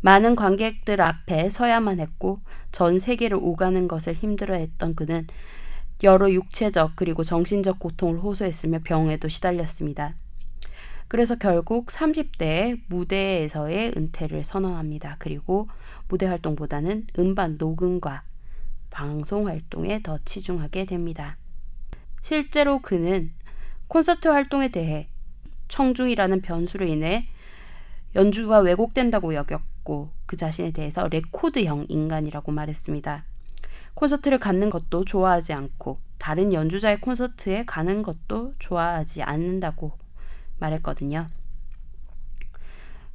많은 0.00 0.36
관객들 0.36 1.00
앞에 1.00 1.48
서야만 1.48 2.00
했고 2.00 2.40
전 2.70 2.98
세계를 2.98 3.38
오가는 3.40 3.88
것을 3.88 4.14
힘들어했던 4.14 4.94
그는 4.94 5.26
여러 6.04 6.30
육체적 6.30 6.92
그리고 6.94 7.24
정신적 7.24 7.80
고통을 7.80 8.18
호소했으며 8.20 8.80
병에도 8.84 9.26
시달렸습니다. 9.26 10.14
그래서 11.08 11.36
결국 11.36 11.86
30대에 11.86 12.82
무대에서의 12.86 13.94
은퇴를 13.96 14.44
선언합니다. 14.44 15.16
그리고 15.18 15.68
무대 16.06 16.26
활동보다는 16.26 17.06
음반 17.18 17.56
녹음과 17.58 18.22
방송 18.90 19.48
활동에 19.48 20.02
더 20.02 20.18
치중하게 20.24 20.84
됩니다. 20.84 21.38
실제로 22.20 22.80
그는 22.80 23.32
콘서트 23.88 24.28
활동에 24.28 24.68
대해 24.68 25.08
청중이라는 25.68 26.42
변수로 26.42 26.86
인해 26.86 27.26
연주가 28.14 28.60
왜곡된다고 28.60 29.34
여겼고 29.34 29.77
그 30.26 30.36
자신에 30.36 30.70
대해서 30.72 31.08
레코드형 31.08 31.86
인간이라고 31.88 32.52
말했습니다. 32.52 33.24
콘서트를 33.94 34.38
갖는 34.38 34.70
것도 34.70 35.04
좋아하지 35.04 35.52
않고 35.54 35.98
다른 36.18 36.52
연주자의 36.52 37.00
콘서트에 37.00 37.64
가는 37.64 38.02
것도 38.02 38.54
좋아하지 38.58 39.22
않는다고 39.22 39.92
말했거든요. 40.58 41.28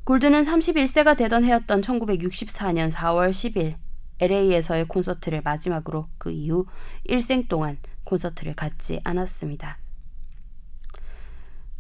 굴드는 0.04 0.44
31세가 0.44 1.16
되던 1.16 1.44
해였던 1.46 1.82
1964년 1.82 2.92
4월 2.92 3.30
10일 3.30 3.76
LA에서의 4.20 4.86
콘서트를 4.88 5.42
마지막으로 5.44 6.08
그 6.18 6.32
이후 6.32 6.66
일생 7.06 7.48
동안 7.48 7.78
콘서트를 8.04 8.54
갖지 8.56 9.00
않았습니다. 9.04 9.78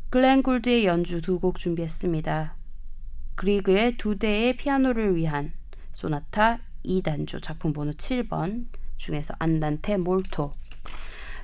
글렌 0.09 0.43
굴드의 0.43 0.85
연주 0.85 1.21
두 1.21 1.39
곡 1.39 1.57
준비했습니다. 1.57 2.55
그리그의 3.35 3.97
두 3.97 4.17
대의 4.17 4.55
피아노를 4.55 5.15
위한 5.15 5.53
소나타 5.91 6.59
E단조 6.85 7.41
작품 7.41 7.73
번호 7.73 7.91
7번 7.91 8.67
중에서 8.97 9.33
안단테 9.39 9.97
몰토 9.97 10.51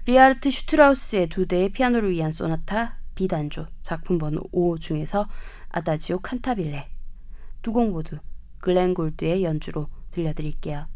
리하르트 0.06 0.50
슈트라우스의 0.50 1.28
두 1.30 1.46
대의 1.48 1.70
피아노를 1.70 2.12
위한 2.12 2.32
소나타 2.32 2.98
B단조 3.16 3.68
작품 3.82 4.18
번호 4.18 4.42
5 4.52 4.78
중에서 4.78 5.28
아다지오 5.70 6.20
칸타빌레 6.20 6.90
두 7.62 7.74
곡 7.74 7.92
모두 7.92 8.18
글렌 8.60 8.94
골드의 8.94 9.44
연주로 9.44 9.90
들려드릴게요. 10.12 10.88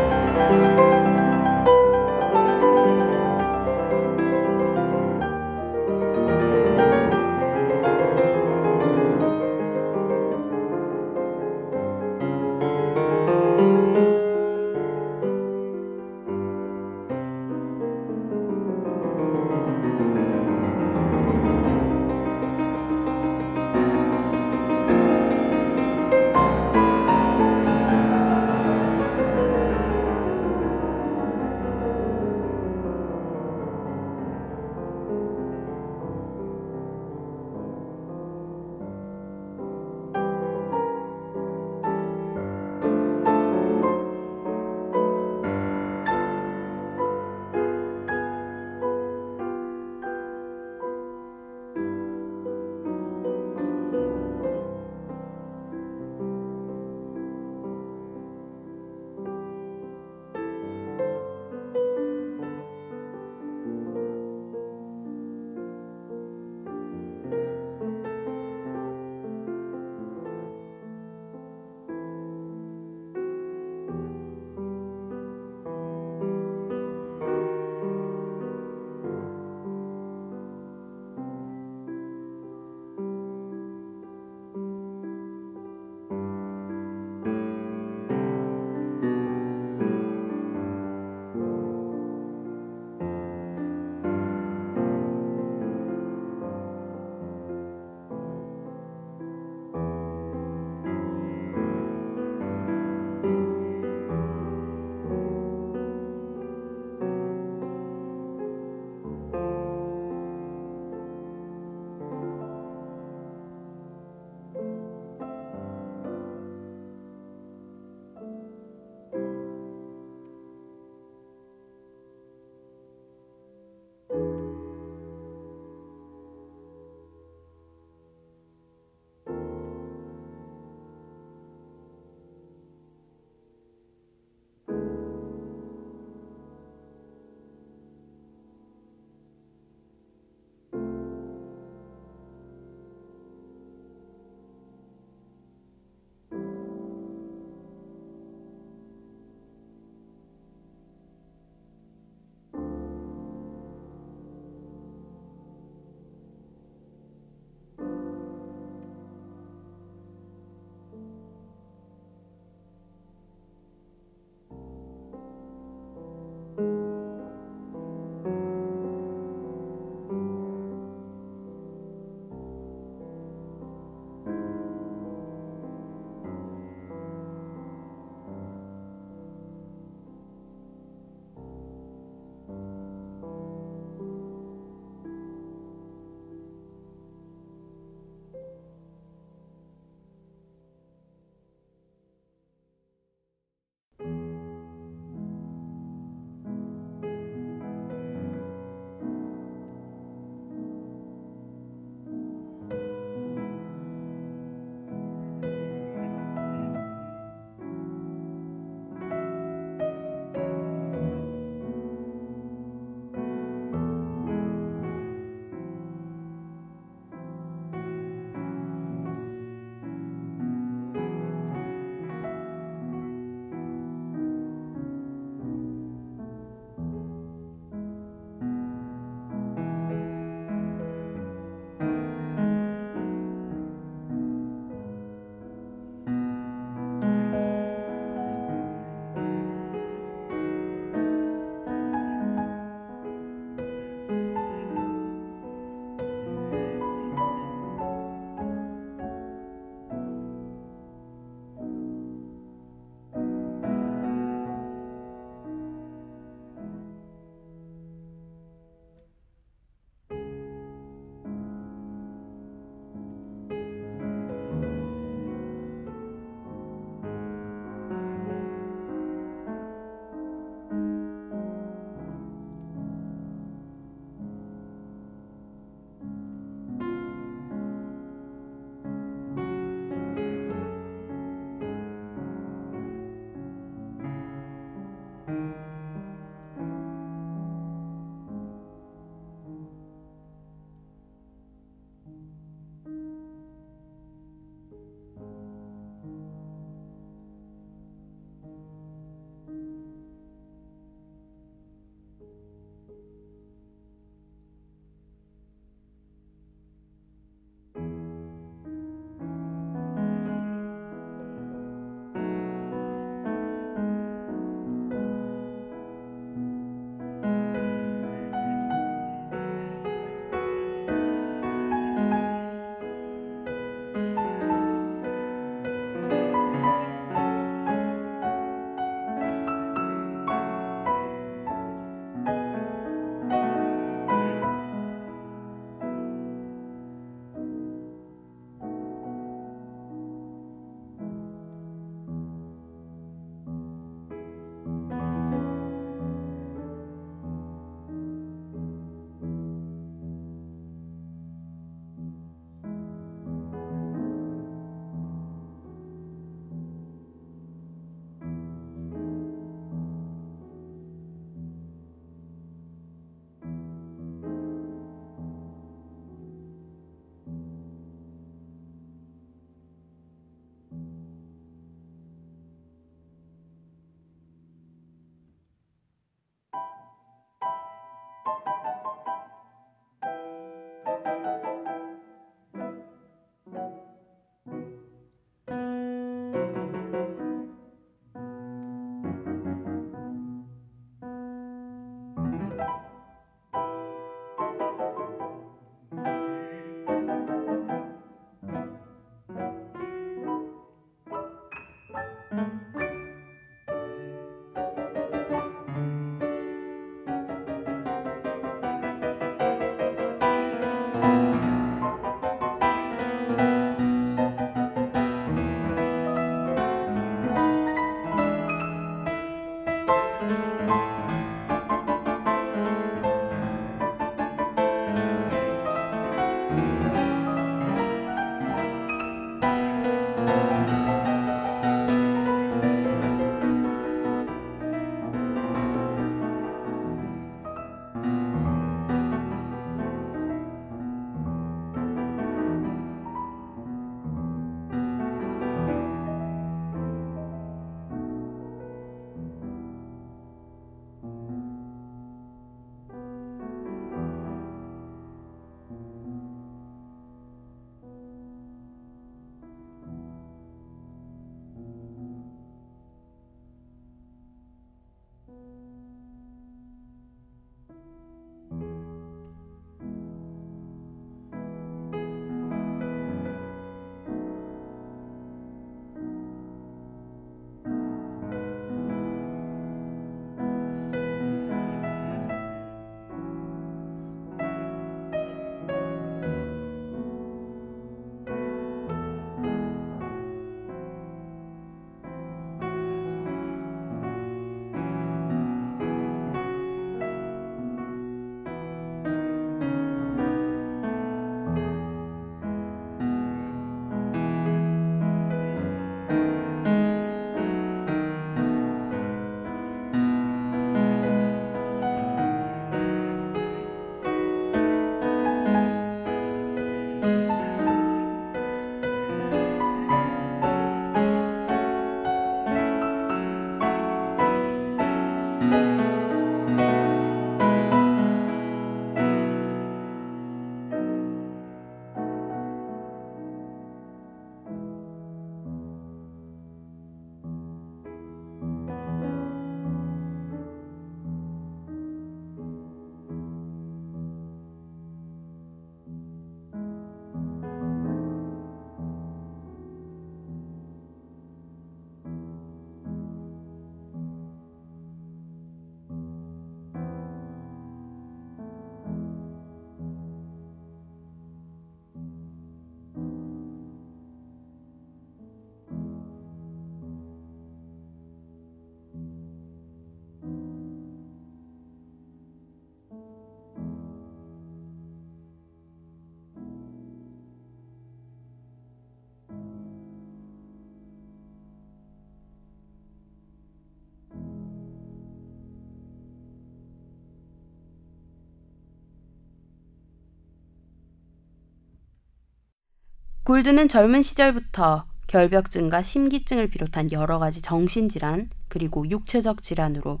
골드는 593.30 593.68
젊은 593.68 594.02
시절부터 594.02 594.82
결벽증과 595.06 595.82
심기증을 595.82 596.48
비롯한 596.48 596.90
여러 596.90 597.20
가지 597.20 597.40
정신질환 597.40 598.28
그리고 598.48 598.90
육체적 598.90 599.40
질환으로 599.44 600.00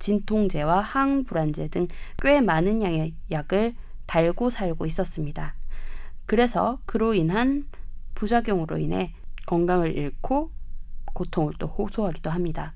진통제와 0.00 0.80
항불안제 0.80 1.68
등 1.68 1.86
꽤 2.20 2.40
많은 2.40 2.82
양의 2.82 3.14
약을 3.30 3.76
달고 4.06 4.50
살고 4.50 4.86
있었습니다. 4.86 5.54
그래서 6.26 6.80
그로 6.84 7.14
인한 7.14 7.68
부작용으로 8.16 8.78
인해 8.78 9.14
건강을 9.46 9.96
잃고 9.96 10.50
고통을 11.04 11.52
또 11.60 11.68
호소하기도 11.68 12.28
합니다. 12.28 12.74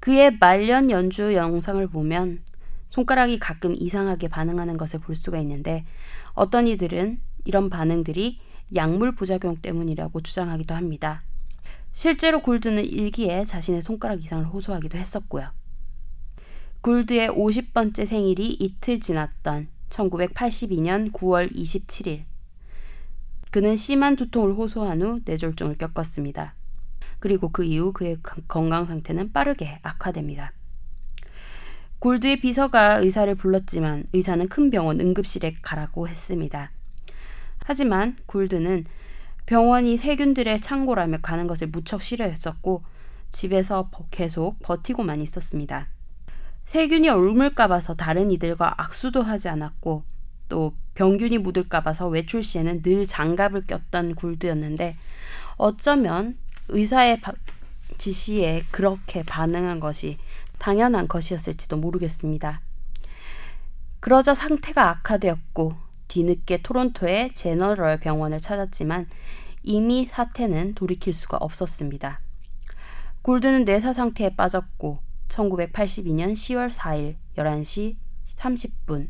그의 0.00 0.38
말년 0.40 0.90
연주 0.90 1.36
영상을 1.36 1.86
보면 1.86 2.42
손가락이 2.88 3.38
가끔 3.38 3.76
이상하게 3.76 4.26
반응하는 4.26 4.76
것을 4.76 4.98
볼 4.98 5.14
수가 5.14 5.38
있는데 5.38 5.84
어떤 6.34 6.66
이들은 6.66 7.20
이런 7.44 7.70
반응들이 7.70 8.47
약물 8.74 9.14
부작용 9.14 9.56
때문이라고 9.56 10.20
주장하기도 10.20 10.74
합니다. 10.74 11.22
실제로 11.92 12.40
굴드는 12.42 12.84
일기에 12.84 13.44
자신의 13.44 13.82
손가락 13.82 14.22
이상을 14.22 14.44
호소하기도 14.46 14.98
했었고요. 14.98 15.50
굴드의 16.80 17.28
50번째 17.30 18.06
생일이 18.06 18.48
이틀 18.48 19.00
지났던 19.00 19.68
1982년 19.90 21.12
9월 21.12 21.52
27일. 21.52 22.22
그는 23.50 23.76
심한 23.76 24.14
두통을 24.14 24.54
호소한 24.54 25.02
후 25.02 25.20
뇌졸중을 25.24 25.78
겪었습니다. 25.78 26.54
그리고 27.18 27.48
그 27.48 27.64
이후 27.64 27.92
그의 27.92 28.18
건강 28.46 28.86
상태는 28.86 29.32
빠르게 29.32 29.80
악화됩니다. 29.82 30.52
골드의 31.98 32.38
비서가 32.38 32.98
의사를 32.98 33.34
불렀지만 33.34 34.04
의사는 34.12 34.48
큰 34.48 34.70
병원 34.70 35.00
응급실에 35.00 35.56
가라고 35.62 36.06
했습니다. 36.06 36.70
하지만 37.68 38.16
굴드는 38.24 38.86
병원이 39.44 39.98
세균들의 39.98 40.62
창고라며 40.62 41.18
가는 41.20 41.46
것을 41.46 41.66
무척 41.66 42.00
싫어했었고 42.00 42.82
집에서 43.28 43.90
계속 44.10 44.58
버티고만 44.60 45.20
있었습니다. 45.20 45.88
세균이 46.64 47.10
옮을까 47.10 47.68
봐서 47.68 47.94
다른 47.94 48.30
이들과 48.30 48.80
악수도 48.80 49.20
하지 49.20 49.50
않았고 49.50 50.02
또 50.48 50.72
병균이 50.94 51.36
묻을까 51.36 51.82
봐서 51.82 52.08
외출 52.08 52.42
시에는 52.42 52.80
늘 52.80 53.06
장갑을 53.06 53.66
꼈던 53.66 54.14
굴드였는데 54.14 54.96
어쩌면 55.58 56.38
의사의 56.68 57.20
지시에 57.98 58.62
그렇게 58.70 59.22
반응한 59.22 59.78
것이 59.78 60.16
당연한 60.56 61.06
것이었을지도 61.06 61.76
모르겠습니다. 61.76 62.62
그러자 64.00 64.32
상태가 64.32 64.88
악화되었고 64.88 65.87
뒤늦게 66.08 66.62
토론토의 66.62 67.34
제너럴 67.34 68.00
병원을 68.00 68.40
찾았지만 68.40 69.06
이미 69.62 70.06
사태는 70.06 70.74
돌이킬 70.74 71.12
수가 71.12 71.36
없었습니다. 71.38 72.20
골드는 73.22 73.64
뇌사 73.64 73.92
상태에 73.92 74.34
빠졌고 74.34 74.98
1982년 75.28 76.32
10월 76.32 76.70
4일 76.70 77.16
11시 77.36 77.96
30분 78.26 79.08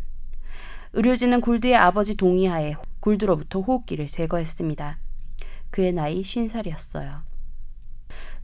의료진은 0.93 1.41
골드의 1.41 1.77
아버지 1.77 2.17
동의하에 2.17 2.75
골드로부터 3.01 3.61
호흡기를 3.61 4.07
제거했습니다. 4.07 4.99
그의 5.71 5.93
나이 5.93 6.23
50살이었어요. 6.23 7.23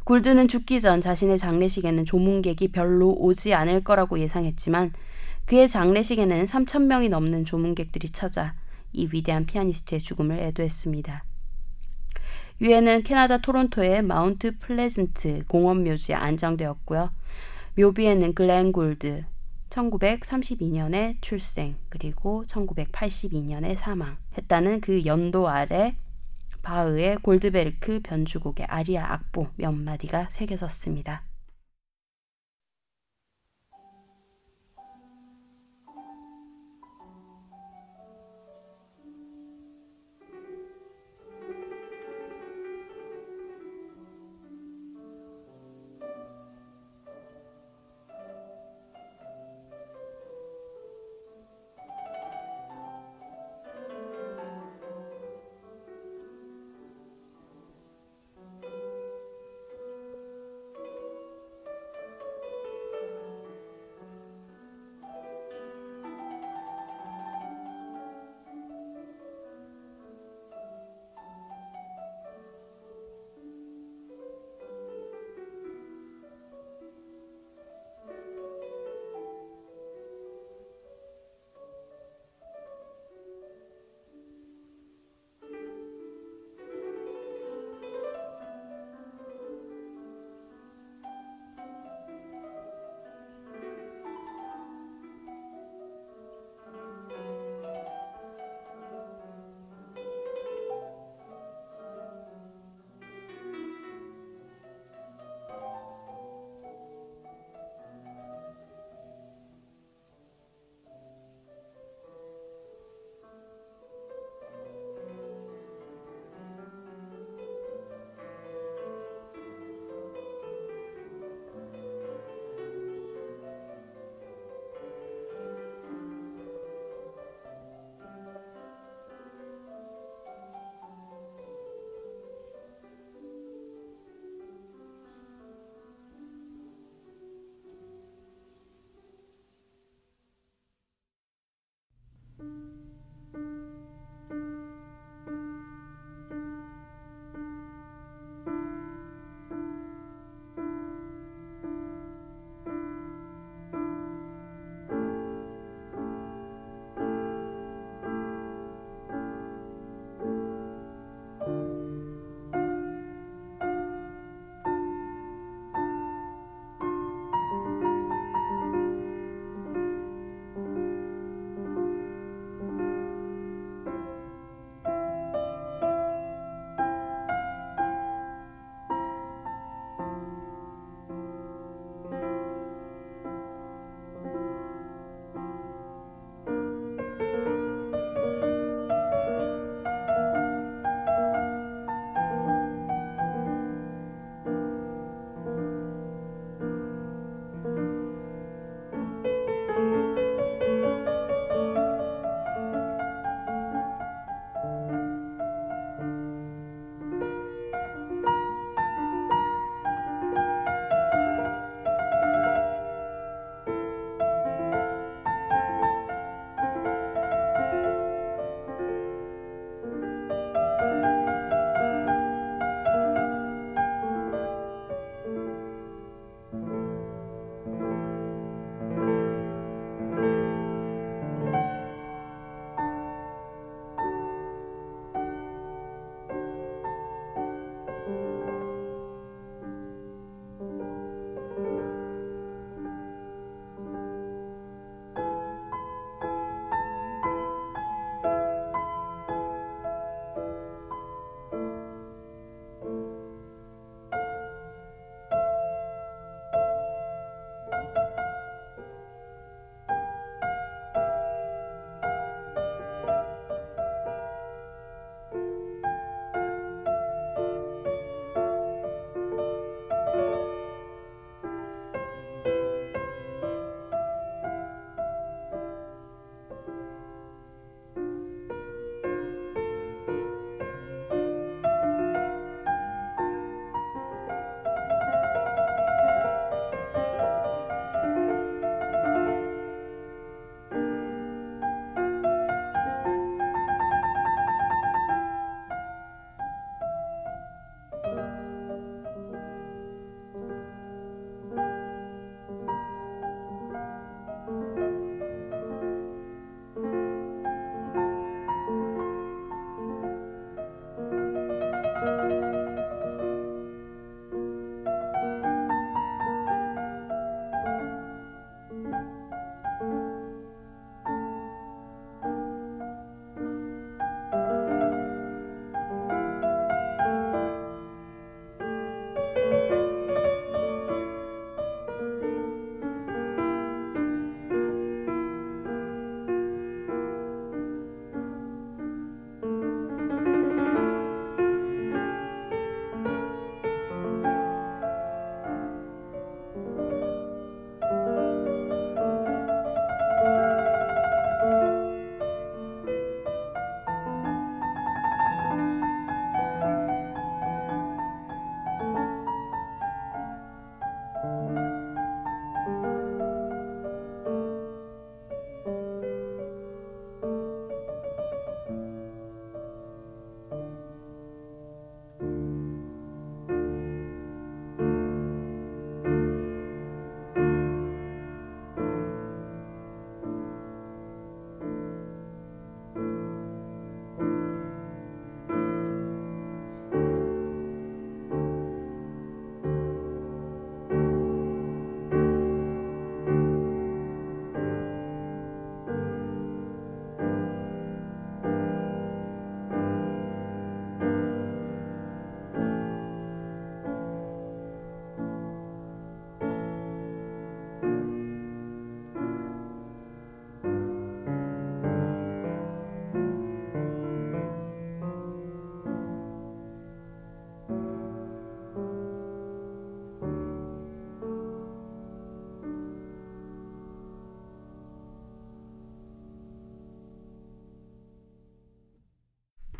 굴드는 0.04 0.48
죽기 0.48 0.80
전 0.80 1.00
자신의 1.00 1.38
장례식에는 1.38 2.04
조문객이 2.04 2.68
별로 2.68 3.10
오지 3.10 3.54
않을 3.54 3.82
거라고 3.82 4.18
예상했지만 4.18 4.92
그의 5.46 5.68
장례식에는 5.68 6.44
3천 6.44 6.84
명이 6.86 7.10
넘는 7.10 7.44
조문객들이 7.44 8.10
찾아 8.10 8.54
이 8.92 9.08
위대한 9.12 9.44
피아니스트의 9.44 10.00
죽음을 10.00 10.38
애도했습니다. 10.38 11.24
유해는 12.60 13.02
캐나다 13.02 13.38
토론토의 13.38 14.02
마운트 14.02 14.56
플레즌트 14.58 15.44
공원 15.46 15.84
묘지에 15.84 16.14
안장되었고요. 16.14 17.10
묘비에는 17.76 18.34
글렌 18.34 18.72
굴드 18.72 19.24
1932년에 19.68 21.16
출생 21.20 21.76
그리고 21.88 22.44
1982년에 22.46 23.76
사망했다는 23.76 24.80
그 24.80 25.04
연도 25.04 25.48
아래 25.48 25.96
바흐의 26.62 27.16
골드베르크 27.16 28.00
변주곡의 28.04 28.66
아리아 28.66 29.12
악보 29.12 29.48
몇 29.56 29.72
마디가 29.72 30.28
새겨졌습니다. 30.30 31.24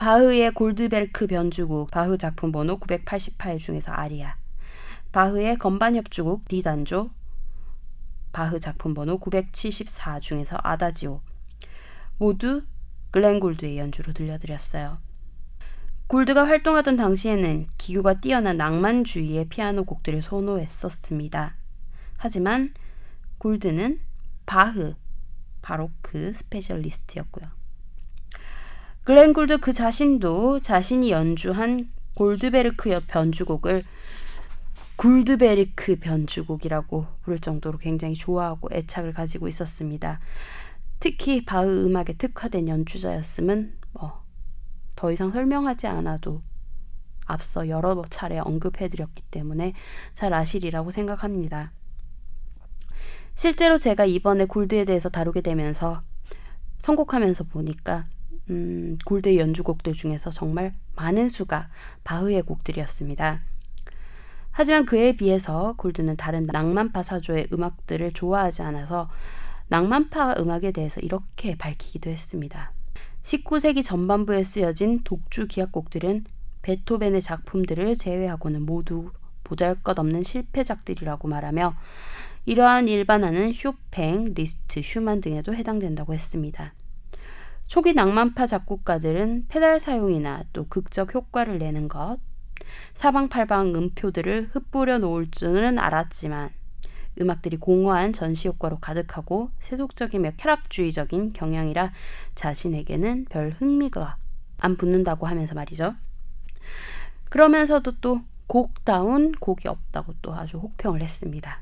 바흐의 0.04 0.52
골드베르크 0.52 1.28
변주곡 1.28 1.90
바흐 1.90 2.18
작품 2.18 2.52
번호 2.52 2.78
988 2.78 3.58
중에서 3.58 3.90
아리아 3.90 4.36
바흐의 5.12 5.56
건반 5.56 5.96
협주곡 5.96 6.46
디단조 6.46 7.08
바흐 8.30 8.60
작품 8.60 8.92
번호 8.92 9.18
974 9.18 10.20
중에서 10.20 10.58
아다지오 10.62 11.22
모두 12.18 12.64
글렌 13.12 13.40
골드의 13.40 13.78
연주로 13.78 14.12
들려드렸어요. 14.12 14.98
골드가 16.06 16.46
활동하던 16.48 16.98
당시에는 16.98 17.66
기교가 17.78 18.20
뛰어난 18.20 18.58
낭만주의의 18.58 19.48
피아노 19.48 19.86
곡들을 19.86 20.20
선호했었습니다. 20.20 21.56
하지만 22.18 22.74
골드는 23.38 24.00
바흐, 24.44 24.96
바로크 25.62 26.34
스페셜리스트였고요. 26.34 27.63
글렌 29.04 29.32
굴드 29.32 29.58
그 29.58 29.72
자신도 29.72 30.60
자신이 30.60 31.10
연주한 31.10 31.90
골드베르크 32.16 33.00
변주곡을 33.06 33.82
굴드베르크 34.96 35.96
변주곡이라고 35.96 37.06
부를 37.22 37.38
정도로 37.38 37.78
굉장히 37.78 38.14
좋아하고 38.14 38.68
애착을 38.72 39.12
가지고 39.12 39.48
있었습니다. 39.48 40.20
특히 41.00 41.44
바흐 41.44 41.86
음악에 41.86 42.14
특화된 42.14 42.68
연주자였음은 42.68 43.74
뭐 43.92 44.24
더 44.96 45.10
이상 45.12 45.30
설명하지 45.32 45.86
않아도 45.86 46.42
앞서 47.26 47.68
여러 47.68 48.02
차례 48.10 48.38
언급해드렸기 48.38 49.22
때문에 49.30 49.72
잘 50.12 50.34
아시리라고 50.34 50.90
생각합니다. 50.90 51.72
실제로 53.34 53.76
제가 53.76 54.04
이번에 54.04 54.44
골드에 54.44 54.84
대해서 54.84 55.08
다루게 55.08 55.40
되면서 55.40 56.02
선곡하면서 56.78 57.44
보니까 57.44 58.06
음, 58.50 58.96
골드의 59.04 59.38
연주곡들 59.38 59.92
중에서 59.94 60.30
정말 60.30 60.74
많은 60.96 61.28
수가 61.28 61.68
바흐의 62.04 62.42
곡들이었습니다. 62.42 63.40
하지만 64.50 64.86
그에 64.86 65.16
비해서 65.16 65.74
골드는 65.78 66.16
다른 66.16 66.44
낭만파 66.44 67.02
사조의 67.02 67.48
음악들을 67.52 68.12
좋아하지 68.12 68.62
않아서 68.62 69.10
낭만파 69.68 70.36
음악에 70.38 70.70
대해서 70.70 71.00
이렇게 71.00 71.56
밝히기도 71.56 72.10
했습니다. 72.10 72.72
19세기 73.22 73.82
전반부에 73.82 74.44
쓰여진 74.44 75.00
독주 75.02 75.48
기악곡들은 75.48 76.24
베토벤의 76.62 77.20
작품들을 77.20 77.94
제외하고는 77.94 78.62
모두 78.62 79.10
보잘것없는 79.42 80.22
실패작들이라고 80.22 81.28
말하며 81.28 81.74
이러한 82.46 82.88
일반화는 82.88 83.52
쇼팽, 83.52 84.34
리스트, 84.34 84.82
슈만 84.82 85.20
등에도 85.20 85.54
해당된다고 85.54 86.12
했습니다. 86.14 86.74
초기 87.66 87.94
낭만파 87.94 88.46
작곡가들은 88.46 89.46
페달 89.48 89.80
사용이나 89.80 90.44
또 90.52 90.66
극적 90.68 91.14
효과를 91.14 91.58
내는 91.58 91.88
것, 91.88 92.18
사방팔방 92.94 93.74
음표들을 93.74 94.50
흩뿌려 94.52 94.98
놓을 94.98 95.30
줄은 95.30 95.78
알았지만 95.78 96.50
음악들이 97.20 97.56
공허한 97.56 98.12
전시 98.12 98.48
효과로 98.48 98.78
가득하고 98.78 99.50
세속적이며 99.60 100.32
쾌락주의적인 100.36 101.30
경향이라 101.30 101.92
자신에게는 102.34 103.26
별 103.26 103.50
흥미가 103.50 104.16
안 104.58 104.76
붙는다고 104.76 105.26
하면서 105.26 105.54
말이죠. 105.54 105.94
그러면서도 107.30 108.00
또 108.00 108.20
곡다운 108.46 109.32
곡이 109.32 109.68
없다고 109.68 110.14
또 110.22 110.34
아주 110.34 110.58
혹평을 110.58 111.02
했습니다. 111.02 111.60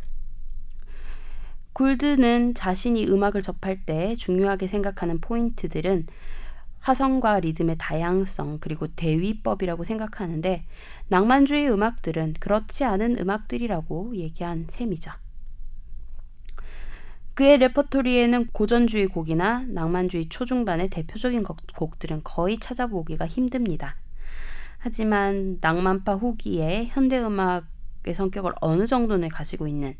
굴드는 1.73 2.55
자신이 2.55 3.07
음악을 3.07 3.43
접할 3.43 3.85
때 3.85 4.15
중요하게 4.17 4.67
생각하는 4.67 5.21
포인트들은 5.21 6.07
화성과 6.81 7.41
리듬의 7.41 7.77
다양성 7.79 8.59
그리고 8.61 8.89
대위법이라고 8.89 9.85
생각하는데 9.85 10.65
낭만주의 11.09 11.71
음악들은 11.71 12.35
그렇지 12.41 12.85
않은 12.85 13.19
음악들이라고 13.19 14.17
얘기한 14.17 14.67
셈이죠. 14.69 15.13
그의 17.35 17.59
레퍼토리에는 17.59 18.49
고전주의 18.49 19.07
곡이나 19.07 19.65
낭만주의 19.69 20.29
초중반의 20.29 20.91
대표적인 20.91 21.45
곡들은 21.77 22.23
거의 22.25 22.59
찾아보기가 22.59 23.27
힘듭니다. 23.27 23.97
하지만 24.77 25.59
낭만파 25.61 26.17
후기에 26.17 26.87
현대음악의 26.91 28.13
성격을 28.15 28.53
어느 28.61 28.87
정도는 28.87 29.29
가지고 29.29 29.69
있는 29.69 29.95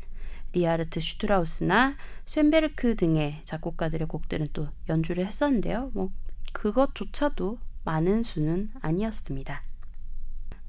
리하르트 0.53 0.99
슈트라우스나 0.99 1.95
쇤베르크 2.25 2.95
등의 2.95 3.41
작곡가들의 3.43 4.07
곡들은 4.07 4.49
또 4.53 4.69
연주를 4.89 5.25
했었는데요. 5.25 5.91
뭐 5.93 6.11
그것조차도 6.53 7.57
많은 7.83 8.23
수는 8.23 8.71
아니었습니다. 8.81 9.63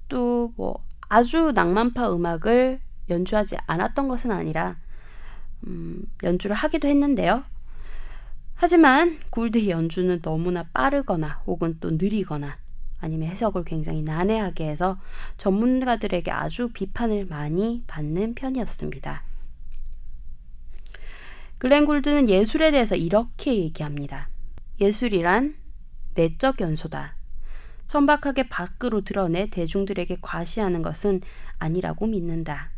또 0.09 0.53
뭐 0.57 0.85
아주 1.09 1.53
낭만파 1.53 2.13
음악을 2.13 2.81
연주하지 3.09 3.57
않았던 3.67 4.09
것은 4.09 4.31
아니라 4.31 4.77
음, 5.67 6.03
연주를 6.23 6.57
하기도 6.57 6.89
했는데요. 6.89 7.45
하지만 8.55 9.19
굴드의 9.31 9.71
연주는 9.71 10.21
너무나 10.23 10.65
빠르거나 10.73 11.43
혹은 11.47 11.77
또 11.81 11.91
느리거나 11.91 12.57
아니면 13.01 13.29
해석을 13.29 13.65
굉장히 13.65 14.03
난해하게 14.03 14.69
해서 14.69 14.99
전문가들에게 15.37 16.31
아주 16.31 16.71
비판을 16.73 17.27
많이 17.27 17.85
받는 17.87 18.35
편이었습니다. 18.35 19.23
글렌 21.65 21.87
굴드는 21.87 22.29
예술에 22.29 22.73
대해서 22.73 22.95
이렇게 22.95 23.55
얘기합니다. 23.55 24.29
예술이란 24.83 25.55
내적 26.15 26.61
연소다. 26.61 27.17
천박하게 27.87 28.51
밖으로 28.51 29.01
드러내 29.01 29.47
대중들에게 29.47 30.19
과시하는 30.21 30.83
것은 30.83 31.23
아니라고 31.59 32.07
믿는다. 32.07 32.71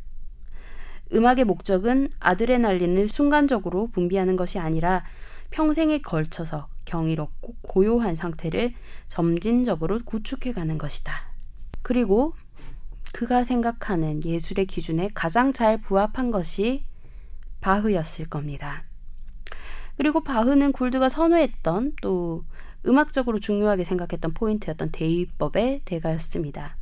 음악의 1.12 1.46
목적은 1.46 2.10
아드레날린을 2.20 3.08
순간적으로 3.08 3.88
분비하는 3.88 4.36
것이 4.36 4.60
아니라 4.60 5.02
평생에 5.50 5.98
걸쳐서 5.98 6.68
경이롭고 6.84 7.56
고요한 7.62 8.14
상태를 8.14 8.72
점진적으로 9.08 9.98
구축해 10.04 10.52
가는 10.52 10.78
것이다. 10.78 11.32
그리고 11.82 12.34
그가 13.12 13.42
생각하는 13.42 14.24
예술의 14.24 14.66
기준에 14.66 15.10
가장 15.12 15.52
잘 15.52 15.76
부합한 15.76 16.30
것이 16.30 16.84
바흐였을 17.60 18.26
겁니다. 18.26 18.84
그리고 19.96 20.22
바흐는 20.22 20.72
굴드가 20.72 21.08
선호했던 21.08 21.94
또 22.02 22.44
음악적으로 22.86 23.38
중요하게 23.38 23.84
생각했던 23.84 24.34
포인트였던 24.34 24.90
대위법의 24.92 25.82
대가였습니다. 25.84 26.76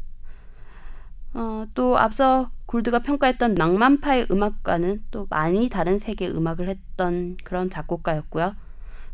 어, 1.35 1.67
또 1.75 1.99
앞서 1.99 2.51
굴드가 2.67 3.01
평가했던 3.01 3.55
낭만파의 3.55 4.29
음악과는 4.31 5.05
또 5.11 5.27
많이 5.31 5.69
다른 5.69 5.99
세계의 5.99 6.33
음악을 6.37 6.69
했던 6.69 7.37
그런 7.45 7.71
작곡가였고요. 7.71 8.55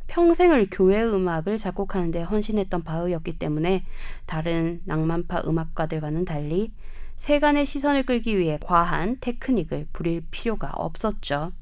평생을 0.07 0.69
교회 0.71 1.05
음악을 1.05 1.59
작곡하는 1.59 2.11
데 2.11 2.23
헌신했던 2.23 2.83
바흐였기 2.83 3.39
때문에 3.39 3.85
다른 4.27 4.81
낭만파 4.85 5.43
음악가들과는 5.47 6.25
달리 6.25 6.73
세간의 7.21 7.67
시선을 7.67 8.07
끌기 8.07 8.39
위해 8.39 8.59
과한 8.63 9.19
테크닉을 9.21 9.89
부릴 9.93 10.23
필요가 10.31 10.71
없었죠. 10.73 11.53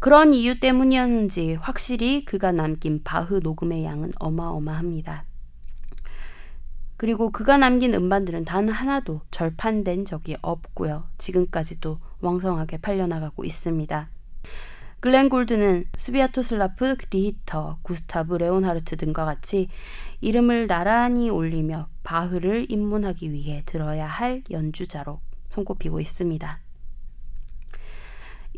그런 0.00 0.34
이유 0.34 0.60
때문이었는지 0.60 1.54
확실히 1.54 2.26
그가 2.26 2.52
남긴 2.52 3.02
바흐 3.02 3.40
녹음의 3.42 3.84
양은 3.84 4.12
어마어마합니다. 4.18 5.24
그리고 6.98 7.32
그가 7.32 7.56
남긴 7.56 7.94
음반들은 7.94 8.44
단 8.44 8.68
하나도 8.68 9.22
절판된 9.30 10.04
적이 10.04 10.36
없고요. 10.42 11.08
지금까지도 11.16 11.98
왕성하게 12.20 12.76
팔려나가고 12.82 13.46
있습니다. 13.46 14.10
글렌 15.06 15.28
굴드는 15.28 15.84
스비아토슬라프 15.96 16.96
리히터, 17.12 17.78
구스타브 17.82 18.38
레온하르트 18.38 18.96
등과 18.96 19.24
같이 19.24 19.68
이름을 20.20 20.66
나란히 20.66 21.30
올리며 21.30 21.86
바흐를 22.02 22.72
입문하기 22.72 23.30
위해 23.30 23.62
들어야 23.66 24.08
할 24.08 24.42
연주자로 24.50 25.20
손꼽히고 25.50 26.00
있습니다. 26.00 26.58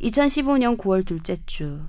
2015년 0.01 0.79
9월 0.79 1.05
둘째 1.05 1.37
주 1.45 1.83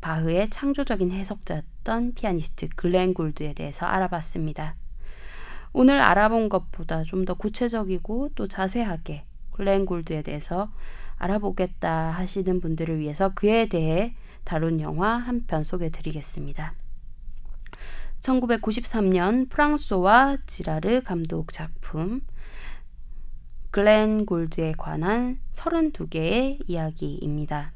바흐의 0.00 0.50
창조적인 0.50 1.12
해석자였던 1.12 2.14
피아니스트 2.14 2.70
글렌 2.70 3.14
굴드에 3.14 3.52
대해서 3.52 3.86
알아봤습니다. 3.86 4.74
오늘 5.72 6.00
알아본 6.00 6.48
것보다 6.48 7.04
좀 7.04 7.24
더 7.24 7.34
구체적이고 7.34 8.30
또 8.34 8.48
자세하게 8.48 9.24
글렌 9.52 9.86
골드에 9.86 10.22
대해서 10.22 10.72
알아보겠다 11.16 12.10
하시는 12.10 12.60
분들을 12.60 12.98
위해서 12.98 13.32
그에 13.34 13.66
대해 13.68 14.14
다룬 14.44 14.80
영화 14.80 15.16
한 15.16 15.46
편 15.46 15.64
소개해 15.64 15.90
드리겠습니다. 15.90 16.74
1993년 18.20 19.48
프랑소와 19.48 20.38
지라르 20.46 21.02
감독 21.02 21.52
작품 21.52 22.22
글렌 23.70 24.24
골드에 24.26 24.72
관한 24.78 25.38
32개의 25.52 26.62
이야기입니다. 26.66 27.72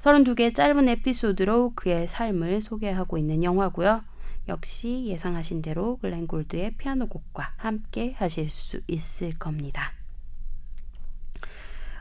32개의 0.00 0.54
짧은 0.54 0.88
에피소드로 0.88 1.72
그의 1.74 2.06
삶을 2.06 2.60
소개하고 2.60 3.16
있는 3.16 3.42
영화고요. 3.44 4.02
역시 4.48 5.04
예상하신 5.06 5.62
대로 5.62 5.96
글렌 5.98 6.26
굴드의 6.26 6.76
피아노 6.76 7.06
곡과 7.06 7.54
함께 7.56 8.12
하실 8.18 8.50
수 8.50 8.80
있을 8.88 9.38
겁니다. 9.38 9.92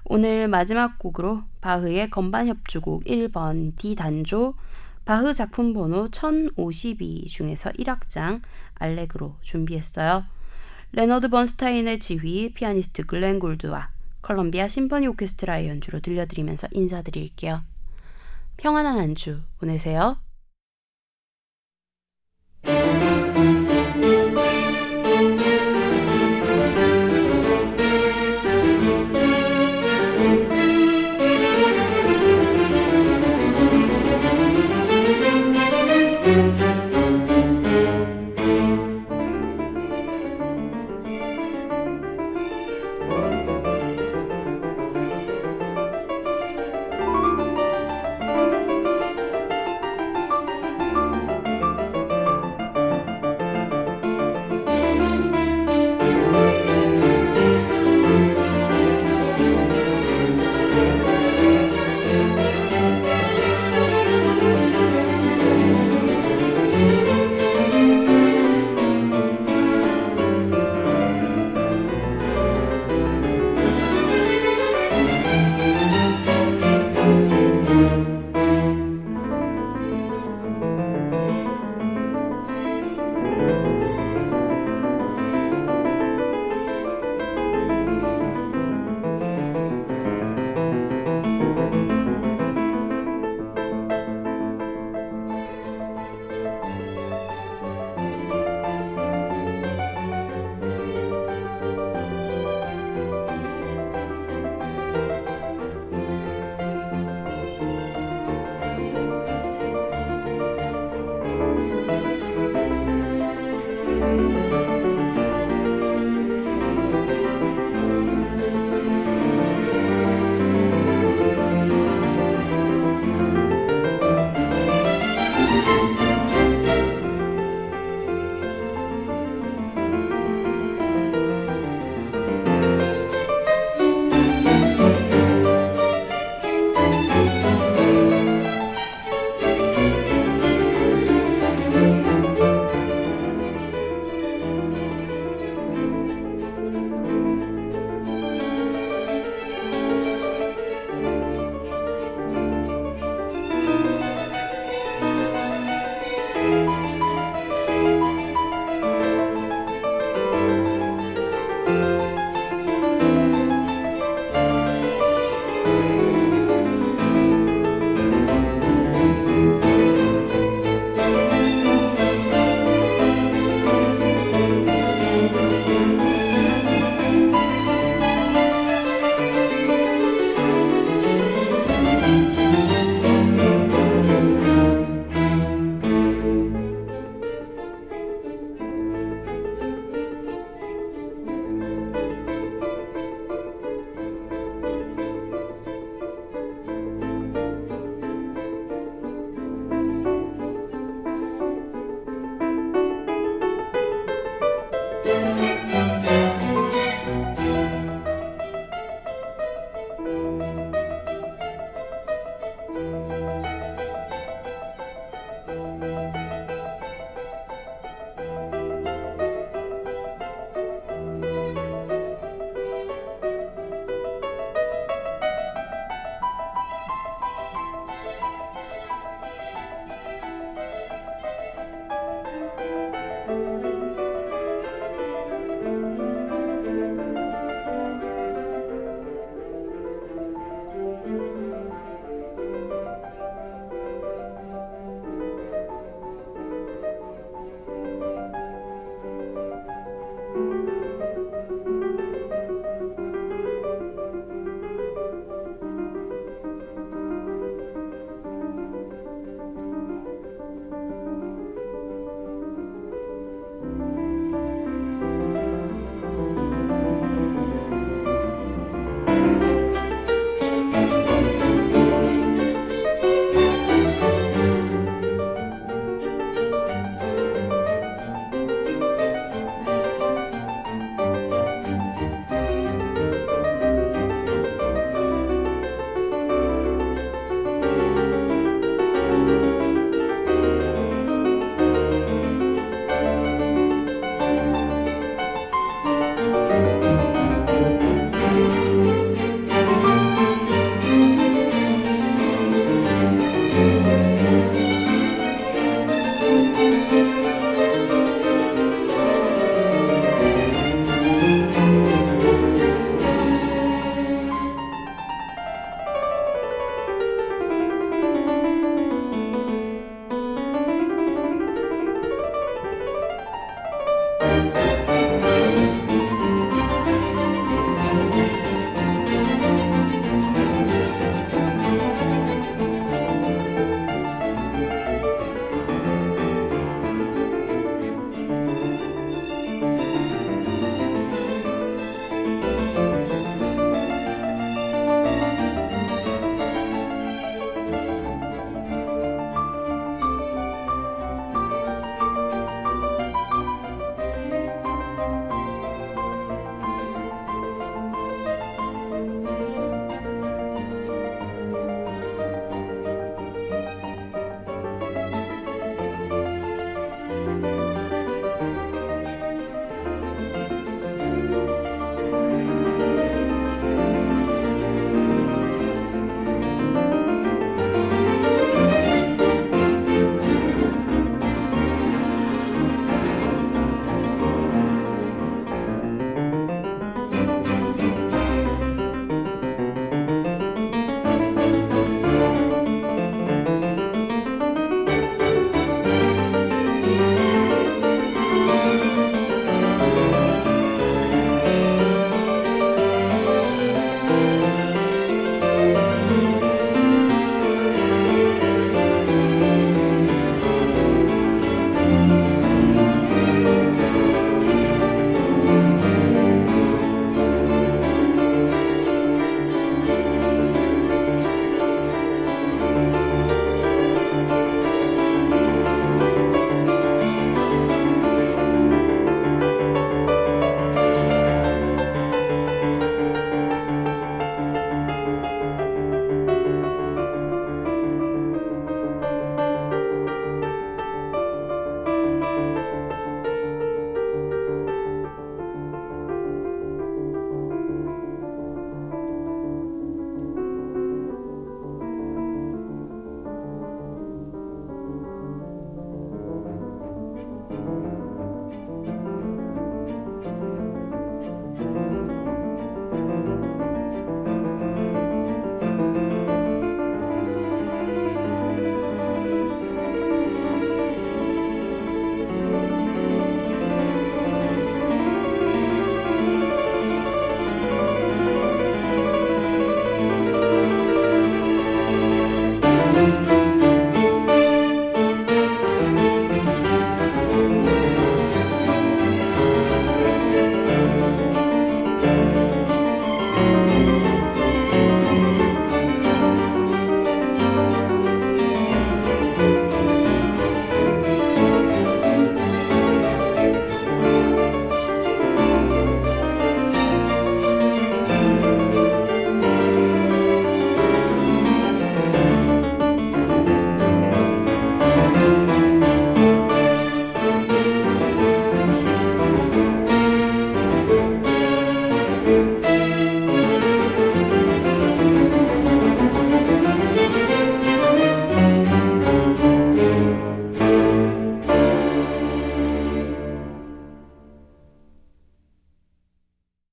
오늘 0.06 0.48
마지막 0.48 1.00
곡으로 1.00 1.44
바흐의 1.62 2.10
건반 2.10 2.48
협주곡 2.48 3.06
1번 3.06 3.78
D 3.78 3.96
단조 3.96 4.56
바흐 5.06 5.34
작품 5.34 5.74
번호 5.74 6.10
1052 6.10 7.28
중에서 7.28 7.72
1악장 7.72 8.42
알레그로 8.76 9.38
준비했어요. 9.42 10.26
레너드 10.92 11.30
번스타인의 11.30 12.00
지휘 12.00 12.54
피아니스트 12.54 13.06
글렌 13.06 13.40
굴드와 13.40 13.90
컬럼비아 14.22 14.68
심포니 14.68 15.08
오케스트라의 15.08 15.68
연주로 15.70 16.00
들려드리면서 16.00 16.68
인사드릴게요. 16.72 17.64
평안한 18.58 18.98
한주 18.98 19.42
보내세요. 19.60 20.18